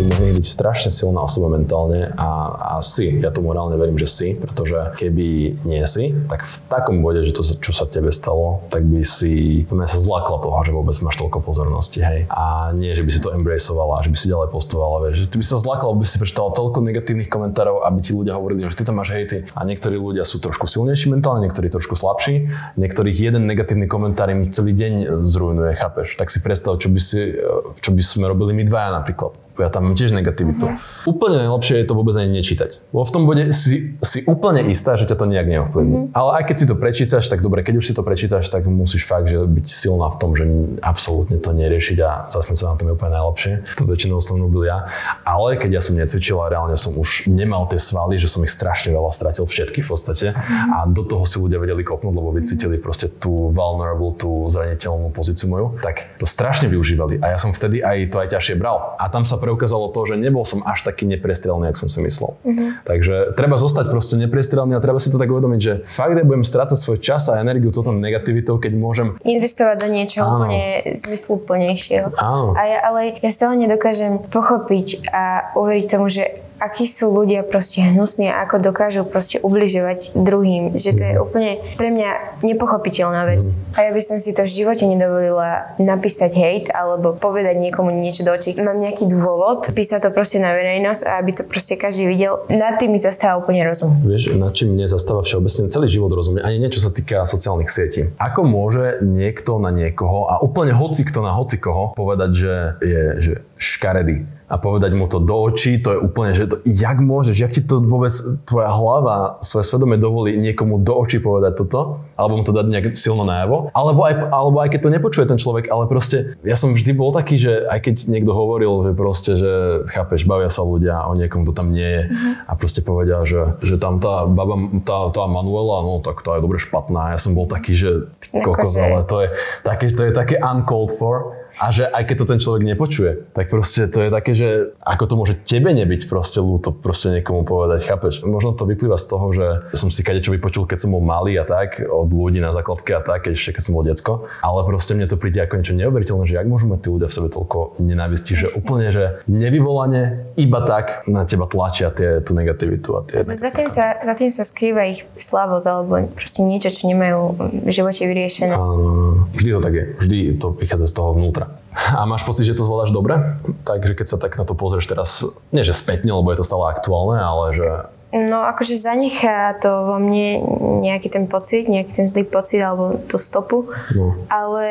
[0.08, 0.24] pochal.
[0.24, 2.30] mohli byť strašne silná osoba mentálne a,
[2.78, 7.00] a si, ja tomu reálne verím, že si, pretože keby nie si, tak v takom
[7.04, 10.72] bode, že to, čo sa tebe stalo, tak by si mňa sa zlakla toho, že
[10.72, 12.26] vôbec máš toľko pozornosti, hej.
[12.30, 15.46] A nie, že by si to embraceovala, že by si ďalej postovala, vieš, ty by
[15.46, 18.98] sa zlakla, by si prečítala toľko negatívnych komentárov, aby ti ľudia hovorili, že ty tam
[18.98, 19.44] máš hejty.
[19.54, 22.48] A niektorí ľudia sú trošku silnejší mentálne, niektorí trošku slabší,
[22.80, 26.16] niektorých jeden negatívny komentár im celý deň zrujnuje, chápeš?
[26.16, 27.36] Tak si predstav, čo by, si,
[27.80, 30.66] čo by sme robili my dvaja napríklad ja tam mám tiež negativitu.
[30.66, 31.10] Uh-huh.
[31.14, 32.90] Úplne najlepšie je to vôbec ani nečítať.
[32.90, 35.96] Lebo v tom bode si, si úplne istá, že ťa to nejak neovplyvní.
[36.10, 36.16] Uh-huh.
[36.16, 39.06] Ale aj keď si to prečítaš, tak dobre, keď už si to prečítaš, tak musíš
[39.06, 40.44] fakt že byť silná v tom, že
[40.82, 43.52] absolútne to neriešiť a zasmiať sa na tom je úplne najlepšie.
[43.78, 44.90] To väčšinou som robil ja.
[45.22, 48.52] Ale keď ja som necvičil a reálne som už nemal tie svaly, že som ich
[48.52, 50.26] strašne veľa stratil, všetky v podstate.
[50.34, 50.76] Uh-huh.
[50.82, 55.46] A do toho si ľudia vedeli kopnúť, lebo vycítili proste tú vulnerable, tú zraniteľnú pozíciu
[55.48, 57.22] moju, tak to strašne využívali.
[57.22, 58.96] A ja som vtedy aj to aj ťažšie bral.
[58.98, 62.32] A tam sa preukázalo to, že nebol som až taký neprestrelný, ako som si myslel.
[62.40, 62.70] Uh-huh.
[62.88, 66.40] Takže treba zostať proste neprestrelný a treba si to tak uvedomiť, že fakt ja budem
[66.40, 69.20] strácať svoj čas a energiu toto negativitou, keď môžem...
[69.20, 70.48] Investovať do niečoho Áno.
[70.48, 70.64] úplne
[70.96, 72.16] zmysluplnejšieho.
[72.16, 72.56] Áno.
[72.56, 77.84] A ja, ale ja stále nedokážem pochopiť a uveriť tomu, že akí sú ľudia proste
[77.84, 80.72] hnusní a ako dokážu proste ubližovať druhým.
[80.72, 81.20] Že to je mhm.
[81.20, 83.44] úplne pre mňa nepochopiteľná vec.
[83.44, 83.76] Mhm.
[83.76, 88.24] A ja by som si to v živote nedovolila napísať hate alebo povedať niekomu niečo
[88.24, 88.56] do očí.
[88.56, 92.40] Mám nejaký dôvod písať to proste na verejnosť a aby to proste každý videl.
[92.48, 94.00] Nad tým mi zastáva úplne rozum.
[94.00, 98.14] Vieš, nad čím mne zastáva všeobecne celý život rozumie, ani niečo sa týka sociálnych sietí.
[98.16, 103.02] Ako môže niekto na niekoho a úplne hoci kto na hoci koho povedať, že je
[103.20, 107.36] že škaredý a povedať mu to do očí, to je úplne, že to, jak môžeš,
[107.40, 108.12] jak ti to vôbec
[108.44, 112.86] tvoja hlava, svoje svedomie dovolí niekomu do očí povedať toto, alebo mu to dať nejak
[112.92, 116.76] silno najavo, alebo aj, alebo aj keď to nepočuje ten človek, ale proste ja som
[116.76, 119.52] vždy bol taký, že aj keď niekto hovoril, že proste, že
[119.88, 122.02] chápeš, bavia sa ľudia o niekom, kto tam nie je
[122.44, 126.44] a proste povedia, že, že tam tá baba, tá, tá Manuela, no tak tá je
[126.44, 127.16] dobre špatná.
[127.16, 129.28] Ja som bol taký, že kokos, ale to je
[129.64, 133.46] také, to je také uncalled for a že aj keď to ten človek nepočuje, tak
[133.50, 137.86] proste to je také, že ako to môže tebe nebyť proste ľúto proste niekomu povedať,
[137.86, 138.26] chápeš?
[138.26, 141.46] Možno to vyplýva z toho, že som si kadečo vypočul, keď som bol malý a
[141.46, 144.92] tak, od ľudí na základke a tak, keď ešte keď som bol decko, ale proste
[144.98, 147.58] mne to príde ako niečo neuveriteľné, že jak môžu mať tí ľudia v sebe toľko
[147.78, 153.22] nenávisti, že úplne, že nevyvolanie iba tak na teba tlačia tie, tú negativitu a tie...
[153.22, 157.20] Za tým, sa, za tým sa skrýva ich slavosť alebo proste niečo, čo nemajú
[157.64, 158.54] v živote vyriešené.
[158.54, 159.84] Áno, vždy to tak je.
[160.00, 161.43] Vždy to prichádza z toho vnútra.
[161.74, 163.18] A máš pocit, že to zvládaš dobre?
[163.66, 166.70] Takže keď sa tak na to pozrieš teraz, nie že spätne, lebo je to stále
[166.70, 167.68] aktuálne, ale že
[168.14, 170.38] No akože zanechá to vo mne
[170.86, 174.14] nejaký ten pocit, nejaký ten zlý pocit alebo tú stopu, no.
[174.30, 174.68] ale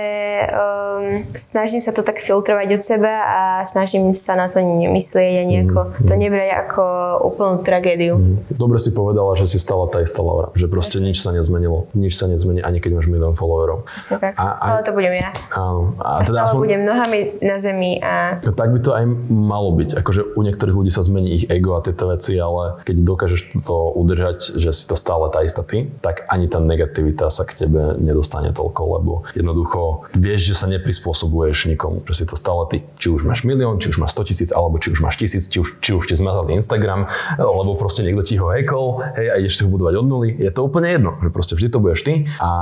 [0.48, 5.44] um, snažím sa to tak filtrovať od seba a snažím sa na to nemyslieť a
[5.44, 6.84] nejako mm, to nebrať ako
[7.28, 8.16] úplnú tragédiu.
[8.16, 8.48] Mm.
[8.56, 12.16] Dobre si povedala, že si stala tá istá Laura, že proste nič sa nezmenilo, nič
[12.16, 13.84] sa nezmení, ani keď máš milión followerov.
[13.92, 15.36] Presne tak, a, celé to budem ja.
[15.52, 16.00] Áno.
[16.00, 18.40] A, a teda aspoň, budem nohami na zemi a...
[18.40, 21.84] Tak by to aj malo byť, akože u niektorých ľudí sa zmení ich ego a
[21.84, 25.90] tieto veci, ale keď dokáže dokážeš to udržať, že si to stále tá istá ty,
[26.02, 31.74] tak ani tá negativita sa k tebe nedostane toľko, lebo jednoducho vieš, že sa neprispôsobuješ
[31.74, 32.86] nikomu, že si to stále ty.
[33.02, 35.58] Či už máš milión, či už máš 100 tisíc, alebo či už máš tisíc, či
[35.58, 37.10] už, či už ti zmazali Instagram,
[37.40, 40.30] lebo proste niekto ti ho hackol, hej, a ideš si ho budovať od nuly.
[40.38, 42.54] Je to úplne jedno, že proste vždy to budeš ty a,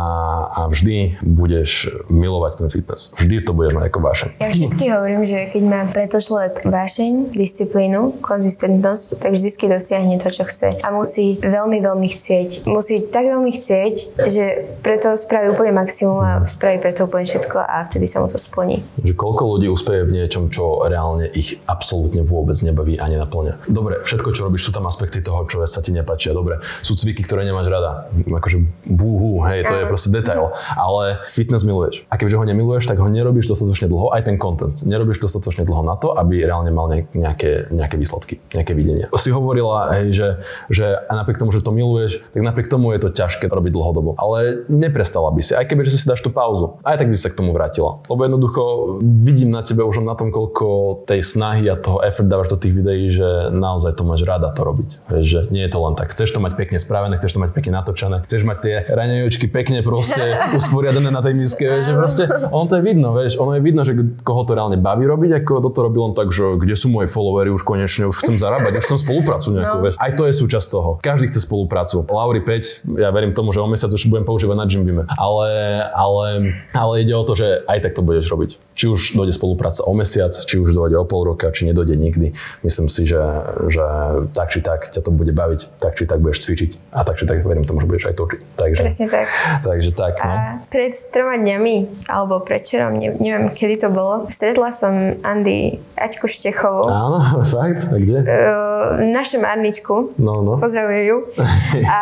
[0.47, 3.11] a vždy budeš milovať ten fitness.
[3.19, 4.29] Vždy to budeš mať ako vášeň.
[4.39, 10.29] Ja vždy hovorím, že keď má preto človek vášeň, disciplínu, konzistentnosť, tak vždy dosiahne to,
[10.29, 12.69] čo chce chce a musí veľmi, veľmi chcieť.
[12.69, 13.95] Musí tak veľmi chcieť,
[14.29, 18.37] že preto spraví úplne maximum a spraví preto úplne všetko a vtedy sa mu to
[18.37, 18.85] splní.
[19.01, 23.65] Že koľko ľudí uspeje v niečom, čo reálne ich absolútne vôbec nebaví ani naplňa.
[23.65, 26.37] Dobre, všetko, čo robíš, sú tam aspekty toho, čo sa ti nepáčia.
[26.37, 28.05] Dobre, sú cviky, ktoré nemáš rada.
[28.13, 30.53] Akože búhu, hej, to je proste detail.
[30.77, 32.05] Ale fitness miluješ.
[32.13, 34.77] A keďže ho nemiluješ, tak ho nerobíš dostatočne dlho, aj ten content.
[34.85, 39.07] Nerobíš dostatočne dlho na to, aby reálne mal nejaké, nejaké výsledky, nejaké videnia.
[39.17, 40.27] Si hovorila, hej, že
[40.69, 44.15] že a napriek tomu, že to miluješ, tak napriek tomu je to ťažké robiť dlhodobo.
[44.17, 47.23] Ale neprestala by si, aj keby že si dáš tú pauzu, aj tak by si
[47.25, 48.03] sa k tomu vrátila.
[48.07, 48.61] Lebo jednoducho
[49.01, 52.73] vidím na tebe už na tom, koľko tej snahy a toho effort dávaš do tých
[52.73, 54.89] videí, že naozaj to máš rada to robiť.
[55.11, 56.09] Vieš, že nie je to len tak.
[56.11, 59.83] Chceš to mať pekne spravené, chceš to mať pekne natočené, chceš mať tie raňajúčky pekne
[59.85, 63.61] proste usporiadané na tej miske, vieš, že proste ono to je vidno, vieš, ono je
[63.61, 63.93] vidno, že
[64.23, 67.49] koho to reálne baví robiť, ako to robil on tak, že kde sú moje followery,
[67.53, 69.83] už konečne, už chcem zarábať, už chcem spoluprácu nejakú, no.
[69.85, 69.95] vieš.
[69.97, 70.89] Aj to je súčasť toho.
[70.99, 72.03] Každý chce spoluprácu.
[72.09, 75.03] Lauri 5, ja verím tomu, že o mesiac už budem používať na Jimbime.
[75.13, 75.49] Ale,
[75.93, 76.27] ale,
[76.73, 78.57] ale ide o to, že aj tak to budeš robiť.
[78.81, 82.33] Či už dojde spolupráca o mesiac, či už dojde o pol roka, či nedojde nikdy.
[82.65, 83.21] Myslím si, že,
[83.69, 83.85] že
[84.33, 87.29] tak či tak ťa to bude baviť, tak či tak budeš cvičiť a tak či
[87.29, 88.41] tak verím tomu, že budeš aj točiť.
[88.57, 89.27] Takže, Presne tak.
[89.61, 90.33] Takže tak, no.
[90.33, 90.37] A
[90.73, 96.89] pred troma dňami, alebo predčerom, neviem, kedy to bolo, stretla som Andy Aťku Štechovú.
[96.89, 97.21] Áno,
[97.53, 97.85] fakt?
[97.93, 98.25] A kde?
[98.25, 100.17] Uh, našem Arničku.
[100.17, 100.57] No, no.
[100.57, 101.17] Pozdravujem ju.
[101.85, 101.99] a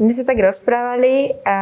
[0.00, 1.58] my sa tak rozprávali a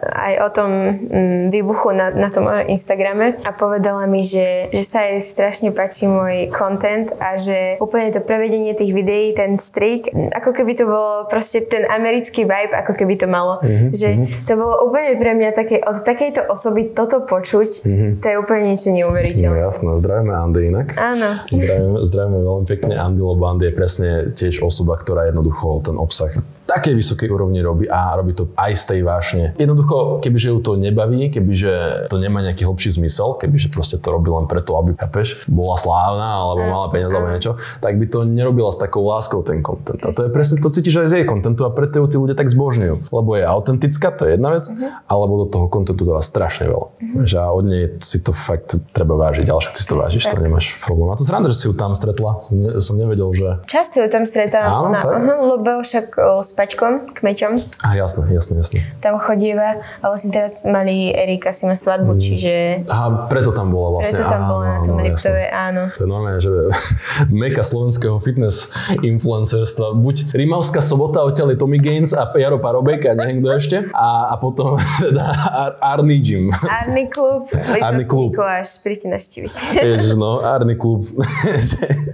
[0.00, 3.52] aj o tom mm, výbuchu na, na tom Instagrame a
[3.82, 8.78] povedala mi, že, že sa jej strašne páči môj content a že úplne to prevedenie
[8.78, 13.26] tých videí, ten strik, ako keby to bolo proste ten americký vibe, ako keby to
[13.26, 13.58] malo.
[13.58, 13.90] Mm-hmm.
[13.90, 14.08] Že
[14.46, 18.10] to bolo úplne pre mňa také, od takejto osoby toto počuť, mm-hmm.
[18.22, 19.50] to je úplne niečo neuveriteľné.
[19.50, 20.94] No jasné, zdravíme Andy inak.
[20.94, 21.42] Áno.
[21.50, 26.30] Zdravíme, zdravíme veľmi pekne Andy, lebo Andy je presne tiež osoba, ktorá jednoducho ten obsah
[26.72, 29.44] takej vysokej úrovni robí a robí to aj z tej vášne.
[29.60, 34.32] Jednoducho, kebyže ju to nebaví, kebyže to nemá nejaký hlbší zmysel, kebyže proste to robí
[34.32, 38.72] len preto, aby kapeš, bola slávna alebo mala peniaze alebo niečo, tak by to nerobila
[38.72, 40.00] s takou láskou ten content.
[40.00, 42.36] A to je presne, to cítiš aj z jej kontentu a preto ju tí ľudia
[42.38, 43.12] tak zbožňujú.
[43.12, 45.04] Lebo je autentická, to je jedna vec, uh-huh.
[45.06, 46.88] alebo do toho kontentu dáva strašne veľa.
[46.88, 47.24] Uh-huh.
[47.28, 50.22] Že a od nej si to fakt treba vážiť, ale však ty si to vážiš,
[50.26, 50.38] tak.
[50.38, 51.08] to nemáš problém.
[51.12, 53.48] A to sranda, že si ju tam stretla, som, ne, som nevedel, že...
[53.68, 57.58] Často ju tam uh-huh, lebo však o, s Paťkom, kmeťom.
[57.82, 58.86] A jasné, jasné, jasné.
[59.02, 62.20] Tam chodíva a vlastne teraz mali Erika si má svadbu, mm.
[62.22, 62.54] čiže...
[62.86, 64.22] Aha, preto tam bola vlastne.
[64.22, 65.90] Preto tam bola na tom Liptove, áno.
[65.90, 66.54] To je normálne, že
[67.34, 68.70] meka slovenského fitness
[69.02, 69.98] influencerstva.
[69.98, 73.76] Buď Rimavská sobota, odtiaľ je Tommy Gaines a Jaro Parobek a neviem kto ešte.
[73.90, 76.54] A, a potom teda Ar- Arny Gym.
[76.54, 77.50] Arny klub.
[77.58, 78.38] Arny klub.
[78.38, 79.52] Mikuláš, príďte naštíviť.
[79.98, 81.02] Ježiš, no, Arny klub.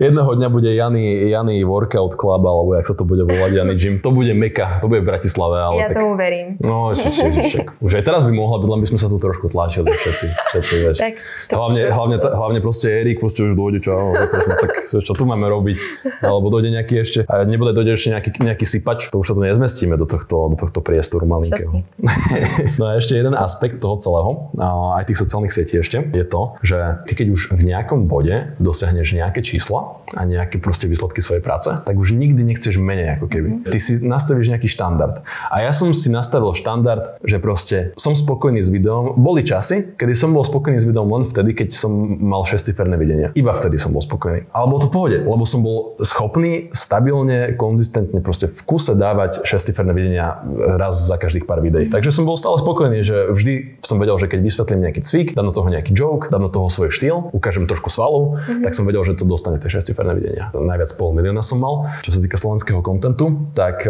[0.01, 4.01] Jedného dňa bude Jany, Jany Workout Club, alebo jak sa to bude volať, Jany Gym.
[4.01, 5.57] To bude meka to bude v Bratislave.
[5.61, 6.57] Ale ja tak, tomu verím.
[6.61, 7.69] No, ešte, ešte.
[7.85, 10.27] Už aj teraz by mohla byť, len by sme sa tu trošku tlačili všetci.
[10.55, 10.97] všetci vieš.
[10.99, 11.15] Tak,
[11.49, 15.13] to, hlavne, to, hlavne, to, hlavne proste Erik, proste už dojde, čo, proste, tak čo
[15.13, 15.77] tu máme robiť?
[16.25, 19.43] Alebo dojde nejaký ešte, a nebude dojde ešte nejaký, nejaký sypač, to už sa tu
[19.45, 21.85] nezmestíme do tohto, do tohto priestoru malinkého.
[22.81, 24.51] no a ešte jeden aspekt toho celého,
[24.99, 29.15] aj tých sociálnych sietí ešte, je to, že ty keď už v nejakom bode dosiahneš
[29.17, 33.49] nejaké čísla a nejaké proste výsledky svojej práce, tak už nikdy nechceš menej ako keby.
[33.69, 35.21] Ty si nastavíš nejaký štandard.
[35.53, 39.21] A ja som si nastavil štandard, že proste som spokojný s videom.
[39.21, 43.29] Boli časy, kedy som bol spokojný s videom len vtedy, keď som mal šestiferné videnia.
[43.37, 44.49] Iba vtedy som bol spokojný.
[44.53, 49.45] Ale bolo to v pohode, lebo som bol schopný stabilne, konzistentne proste v kuse dávať
[49.45, 50.41] šestiferné videnia
[50.79, 51.93] raz za každých pár videí.
[51.93, 55.49] Takže som bol stále spokojný, že vždy som vedel, že keď vysvetlím nejaký cvik, dám
[55.51, 58.65] do toho nejaký joke, dám do toho svoj štýl, ukážem trošku svalov, mm-hmm.
[58.65, 60.45] tak som vedel, že to dostane tie šestiferné videnia.
[60.55, 61.91] Najviac pol milióna som mal.
[62.07, 63.83] Čo sa týka slovenského kontentu, tak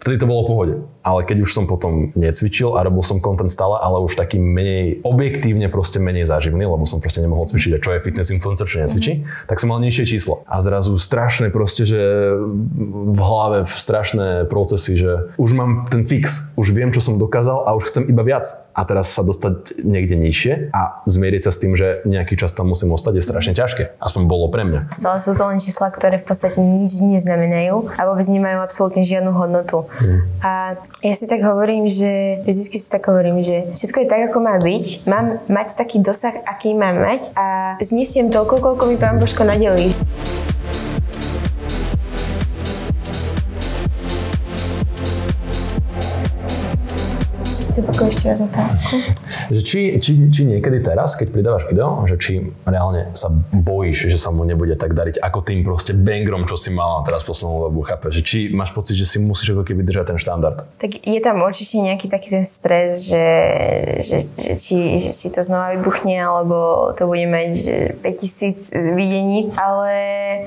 [0.00, 0.74] vtedy to bolo v pohode.
[1.10, 5.02] Ale keď už som potom necvičil a robil som content stále, ale už taký menej
[5.02, 8.78] objektívne proste menej záživný, lebo som proste nemohol cvičiť, a čo je fitness influencer, čo
[8.78, 9.50] necvičí, mm-hmm.
[9.50, 10.46] tak som mal nižšie číslo.
[10.46, 11.98] A zrazu strašné proste, že
[13.10, 17.74] v hlave strašné procesy, že už mám ten fix, už viem, čo som dokázal a
[17.74, 18.46] už chcem iba viac.
[18.70, 22.70] A teraz sa dostať niekde nižšie a zmieriť sa s tým, že nejaký čas tam
[22.70, 23.98] musím ostať, je strašne ťažké.
[23.98, 24.94] Aspoň bolo pre mňa.
[24.94, 29.34] Stále sú to len čísla, ktoré v podstate nič neznamenajú a vôbec nemajú absolútne žiadnu
[29.34, 29.90] hodnotu.
[29.98, 30.20] Mm.
[30.44, 30.52] A
[31.00, 34.60] ja si tak hovorím, že vždy si tak hovorím, že všetko je tak, ako má
[34.60, 35.08] byť.
[35.08, 39.96] Mám mať taký dosah, aký mám mať a znesiem toľko, koľko mi pán Božko nadelí.
[47.80, 48.92] Zopakuj ešte raz otázku.
[49.48, 54.20] Že či, či, či niekedy teraz, keď pridávaš video, že či reálne sa bojíš, že
[54.20, 57.80] sa mu nebude tak dariť ako tým proste bangrom, čo si mala teraz poslednú dobu,
[57.88, 58.12] chápe?
[58.12, 60.60] Že či máš pocit, že si musíš ako keby držať ten štandard?
[60.76, 63.28] Tak je tam určite nejaký taký ten stres, že,
[64.04, 67.52] že, že, či, že či to znova vybuchne, alebo to bude mať
[68.04, 69.90] 5000 videní, ale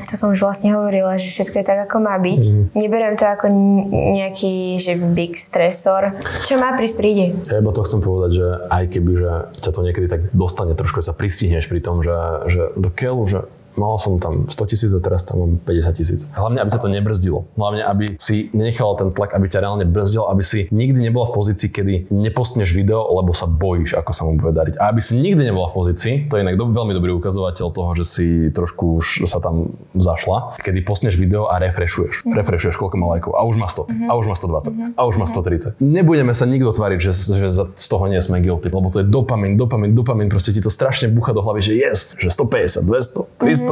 [0.05, 2.41] to som už vlastne hovorila, že všetko je tak, ako má byť.
[2.45, 2.63] Mm.
[2.77, 3.49] Neberiem to ako
[3.89, 6.13] nejaký že big stresor.
[6.45, 7.39] Čo má prísť príde ide.
[7.47, 9.31] Ja iba to chcem povedať, že aj keby, že
[9.63, 12.15] ťa to niekedy tak dostane trošku, sa pristihneš pri tom, že,
[12.51, 13.39] že do keľu, že
[13.77, 16.21] mal som tam 100 tisíc a teraz tam mám 50 tisíc.
[16.33, 17.39] Hlavne, aby ťa to nebrzdilo.
[17.59, 21.35] Hlavne, aby si nenechal ten tlak, aby ťa reálne brzdil, aby si nikdy nebola v
[21.37, 24.79] pozícii, kedy nepostneš video, lebo sa bojíš, ako sa mu bude dariť.
[24.79, 27.91] A aby si nikdy nebola v pozícii, to je inak do, veľmi dobrý ukazovateľ toho,
[27.99, 32.23] že si trošku už sa tam zašla, kedy postneš video a refreshuješ.
[32.23, 32.39] Mm.
[32.39, 33.35] Refreshuješ, koľko má lajkov.
[33.35, 34.09] A už má 100, mm-hmm.
[34.09, 34.91] a už má 120, mm-hmm.
[34.95, 35.81] a už má 130.
[35.81, 39.59] Nebudeme sa nikto tváriť, že, že z toho nie sme guilty, lebo to je dopamin,
[39.59, 43.43] dopamin, dopamin, proste ti to strašne bucha do hlavy, že yes, že 150, 200, 300,
[43.43, 43.62] mm-hmm.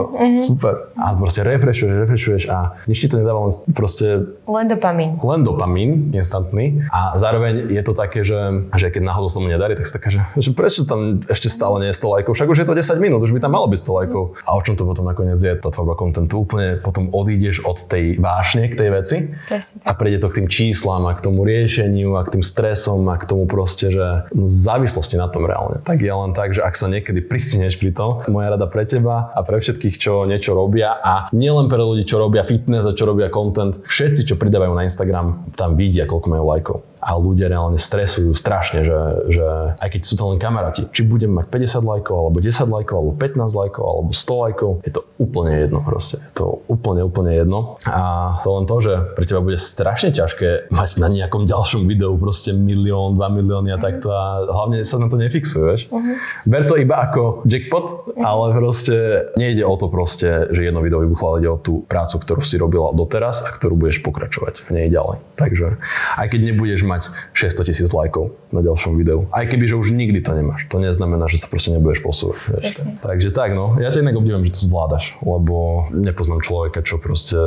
[0.41, 0.73] Super.
[0.97, 4.33] A proste refreshuješ, refreshuješ a nič ti to nedáva len proste...
[4.45, 5.17] Len dopamin.
[5.21, 6.85] Len dopamin, instantný.
[6.89, 10.09] A zároveň je to také, že, že keď náhodou sa mu nedarí, tak si taká,
[10.09, 13.03] že, že prečo tam ešte stále nie je 100 lajkov, však už je to 10
[13.03, 14.23] minút, už by tam malo byť 100 lajkov.
[14.47, 18.17] A o čom to potom nakoniec je, tá tvorba kontentu, úplne potom odídeš od tej
[18.21, 19.17] vášne k tej veci
[19.47, 23.09] Presne a prejde to k tým číslam a k tomu riešeniu a k tým stresom
[23.09, 25.81] a k tomu proste, že no, závislosti na tom reálne.
[25.81, 29.33] Tak je len tak, že ak sa niekedy pristihneš pri tom, moja rada pre teba
[29.33, 33.09] a pre všetkých, čo niečo robia a nielen pre ľudí, čo robia fitness a čo
[33.09, 37.81] robia content, všetci, čo pridávajú na Instagram, tam vidia, koľko majú lajkov a ľudia reálne
[37.81, 38.99] stresujú strašne, že,
[39.33, 39.47] že
[39.81, 43.13] aj keď sú to len kamaráti, či budem mať 50 lajkov, alebo 10 lajkov, alebo
[43.17, 46.21] 15 lajkov, alebo 100 lajkov, je to úplne jedno proste.
[46.21, 47.81] Je to úplne, úplne jedno.
[47.89, 52.13] A to len to, že pre teba bude strašne ťažké mať na nejakom ďalšom videu
[52.21, 55.81] proste milión, 2 milióny a takto a hlavne sa na to nefixuje, vieš.
[55.89, 56.15] Uh-huh.
[56.45, 58.21] Ber to iba ako jackpot, uh-huh.
[58.21, 62.21] ale proste nejde o to proste, že jedno video vybuchlo, ale ide o tú prácu,
[62.21, 65.17] ktorú si robila doteraz a ktorú budeš pokračovať v nej ďalej.
[65.37, 65.81] Takže
[66.17, 69.31] aj keď nebudeš mať 600 tisíc lajkov na ďalšom videu.
[69.31, 70.67] Aj keby, že už nikdy to nemáš.
[70.67, 72.59] To neznamená, že sa proste nebudeš posúvať.
[72.99, 73.79] Takže tak, no.
[73.79, 77.39] Ja ťa inak obdivujem, že to zvládaš, lebo nepoznám človeka, čo proste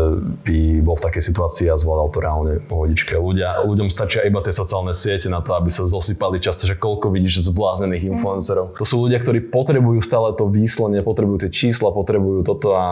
[0.48, 3.12] by bol v takej situácii a zvládal to reálne pohodičke.
[3.20, 7.12] Ľudia, ľuďom stačia iba tie sociálne siete na to, aby sa zosypali často, že koľko
[7.12, 8.10] vidíš zbláznených mhm.
[8.16, 8.66] influencerov.
[8.80, 12.84] To sú ľudia, ktorí potrebujú stále to výslenie, potrebujú tie čísla, potrebujú toto a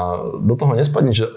[0.42, 1.30] do toho nespadne, že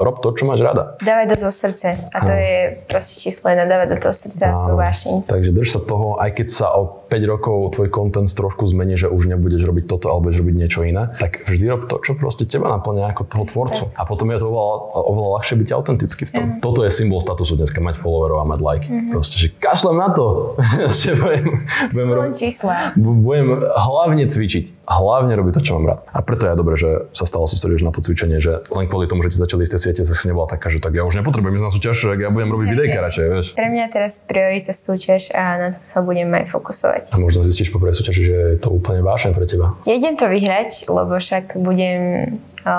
[0.00, 0.96] rob to, čo máš rada.
[1.00, 1.96] Dávaj do toho srdce.
[2.12, 5.12] A to je proste číslo jedna, dávať do toho srdce a svoju vášeň.
[5.28, 9.10] Takže drž sa toho, aj keď sa o 5 rokov tvoj content trošku zmení, že
[9.10, 12.46] už nebudeš robiť toto alebo budeš robiť niečo iné, tak vždy rob to, čo proste
[12.46, 13.84] teba naplňa ako toho tvorcu.
[13.98, 16.46] A potom je to oveľa, oveľa ľahšie byť autentický v tom.
[16.46, 16.58] Mm.
[16.62, 18.86] Toto je symbol statusu dneska, mať followerov a mať like.
[18.86, 19.10] Mm-hmm.
[19.10, 20.54] Proste, že kašlem na to.
[21.02, 22.94] že budem, budem, čísla.
[22.94, 24.86] budem hlavne cvičiť.
[24.90, 26.00] Hlavne robiť to, čo mám rád.
[26.10, 29.22] A preto je dobré, že sa stále sústredíš na to cvičenie, že len kvôli tomu,
[29.22, 31.72] že ti začali isté siete, si nebola taká, že tak ja už nepotrebujem ísť na
[31.72, 33.46] súťaž, ja budem robiť videjka radšej, vieš.
[33.54, 36.99] Pre mňa teraz priorita súťaž a na to sa budem aj fokusovať.
[37.08, 39.78] A možno zistíš po prvej súťaži, že je to úplne vážne pre teba.
[39.88, 42.34] Nejdem to vyhrať, lebo však budem
[42.68, 42.74] o,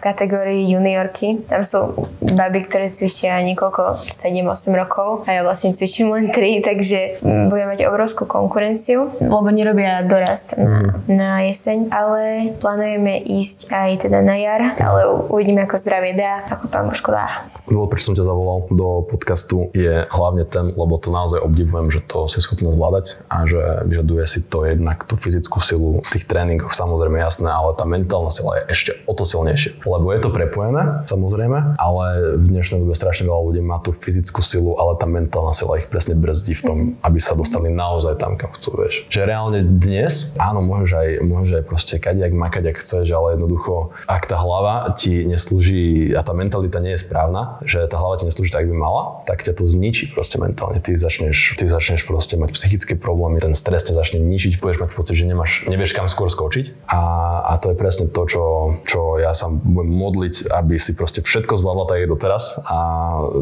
[0.00, 1.44] kategórii juniorky.
[1.44, 7.20] Tam sú baby, ktoré cvičia niekoľko, 7-8 rokov a ja vlastne cvičím len 3, takže
[7.52, 11.04] budem mať obrovskú konkurenciu, lebo nerobia dorast mm.
[11.12, 16.64] na jeseň, ale plánujeme ísť aj teda na jar, ale uvidíme, ako zdravie dá, ako
[16.72, 17.44] pán Božko dá.
[17.68, 22.00] Dôvod, prečo som ťa zavolal do podcastu je hlavne ten, lebo to naozaj obdivujem, že
[22.08, 26.24] to si schopná zvládať a že vyžaduje si to jednak tú fyzickú silu v tých
[26.24, 30.30] tréningoch, samozrejme jasné, ale tá mentálna sila je ešte o to silnejšia lebo je to
[30.30, 32.04] prepojené, samozrejme, ale
[32.38, 35.90] v dnešnej dobe strašne veľa ľudí má tú fyzickú silu, ale tá mentálna sila ich
[35.90, 39.08] presne brzdí v tom, aby sa dostali naozaj tam, kam chcú, vieš.
[39.10, 43.90] Že reálne dnes, áno, môžeš aj, môžeš aj proste kadiak makať, ak chceš, ale jednoducho,
[44.06, 48.28] ak tá hlava ti neslúži a tá mentalita nie je správna, že tá hlava ti
[48.28, 50.78] neslúži tak, by mala, tak ťa to zničí proste mentálne.
[50.78, 54.90] Ty začneš, ty začneš proste mať psychické problémy, ten stres ťa začne ničiť, budeš mať
[54.92, 56.86] pocit, že nemáš, nevieš kam skôr skočiť.
[56.92, 57.00] A,
[57.48, 58.44] a to je presne to, čo,
[58.84, 62.78] čo ja sa budem modliť, aby si proste všetko zvládla tak je doteraz a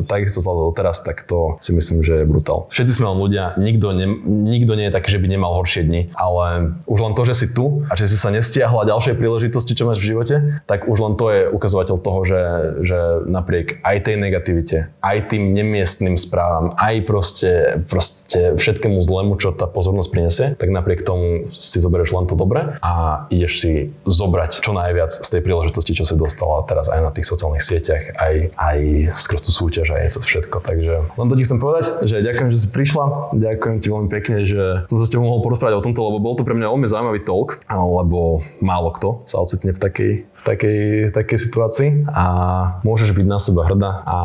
[0.07, 2.70] tak to zvládla doteraz, tak to si myslím, že je brutál.
[2.70, 6.14] Všetci sme len ľudia, nikto, ne, nikto nie je taký, že by nemal horšie dni,
[6.14, 9.88] ale už len to, že si tu a že si sa nestiahla ďalšej príležitosti, čo
[9.88, 12.42] máš v živote, tak už len to je ukazovateľ toho, že,
[12.86, 17.53] že napriek aj tej negativite, aj tým nemiestným správam, aj proste,
[17.88, 22.80] proste všetkému zlému, čo tá pozornosť prinesie, tak napriek tomu si zoberieš len to dobre
[22.80, 23.72] a ideš si
[24.09, 27.64] zobrať čo najviac z tej príležitosti, čo si dostal dostala teraz aj na tých sociálnych
[27.64, 28.78] sieťach, aj, aj
[29.12, 30.57] skrz tú súťaž, aj to všetko.
[30.62, 34.36] Takže len to ti chcem povedať, že ďakujem, že si prišla, ďakujem ti veľmi pekne,
[34.47, 36.86] že som sa s tebou mohol porozprávať o tomto, lebo bol to pre mňa veľmi
[36.89, 40.80] zaujímavý talk, lebo málo kto sa ocitne v takej, v takej,
[41.11, 42.24] v takej situácii a
[42.86, 44.18] môžeš byť na seba hrdá a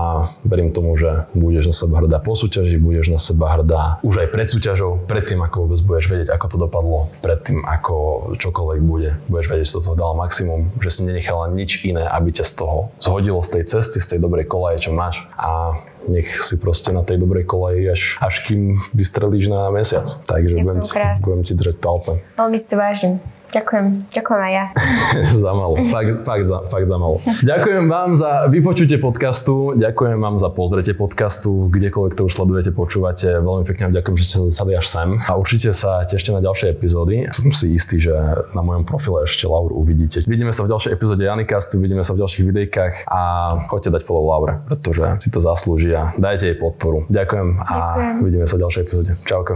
[0.45, 4.27] verím tomu, že budeš na seba hrdá po súťaži, budeš na seba hrdá už aj
[4.31, 7.95] pred súťažou, pred tým, ako vôbec budeš vedieť, ako to dopadlo, pred tým, ako
[8.41, 12.45] čokoľvek bude, budeš vedieť, že to dala maximum, že si nenechala nič iné, aby ťa
[12.45, 15.77] z toho zhodilo z tej cesty, z tej dobrej kolaje, čo máš a
[16.07, 20.03] nech si proste na tej dobrej koleji až, až kým vystrelíš na mesiac.
[20.03, 20.83] Takže budem
[21.23, 22.11] budem ti držať palce.
[22.35, 23.13] Veľmi si to vážim.
[23.53, 24.09] Ďakujem.
[24.09, 24.65] Ďakujem aj ja.
[25.45, 25.77] za malo.
[25.93, 27.21] Fakt, fakt, za, fakt za malo.
[27.45, 33.29] Ďakujem vám za vypočutie podcastu, ďakujem vám za pozretie podcastu, kdekoľvek to už sledujete, počúvate.
[33.29, 35.09] Veľmi pekne vám ďakujem, že ste sa zasali až sem.
[35.29, 37.29] A určite sa tešte na ďalšie epizódy.
[37.29, 38.13] Som si istý, že
[38.57, 40.25] na mojom profile ešte Lauru uvidíte.
[40.25, 43.21] Vidíme sa v ďalšej epizóde Janikastu, vidíme sa v ďalších videjkách a
[43.69, 46.17] choďte dať follow Laure, pretože si to zaslúžia.
[46.17, 47.05] Dajte jej podporu.
[47.05, 48.15] Ďakujem a Ďakujem.
[48.25, 49.11] vidíme sa v ďalšej epizóde.
[49.29, 49.55] Čauko.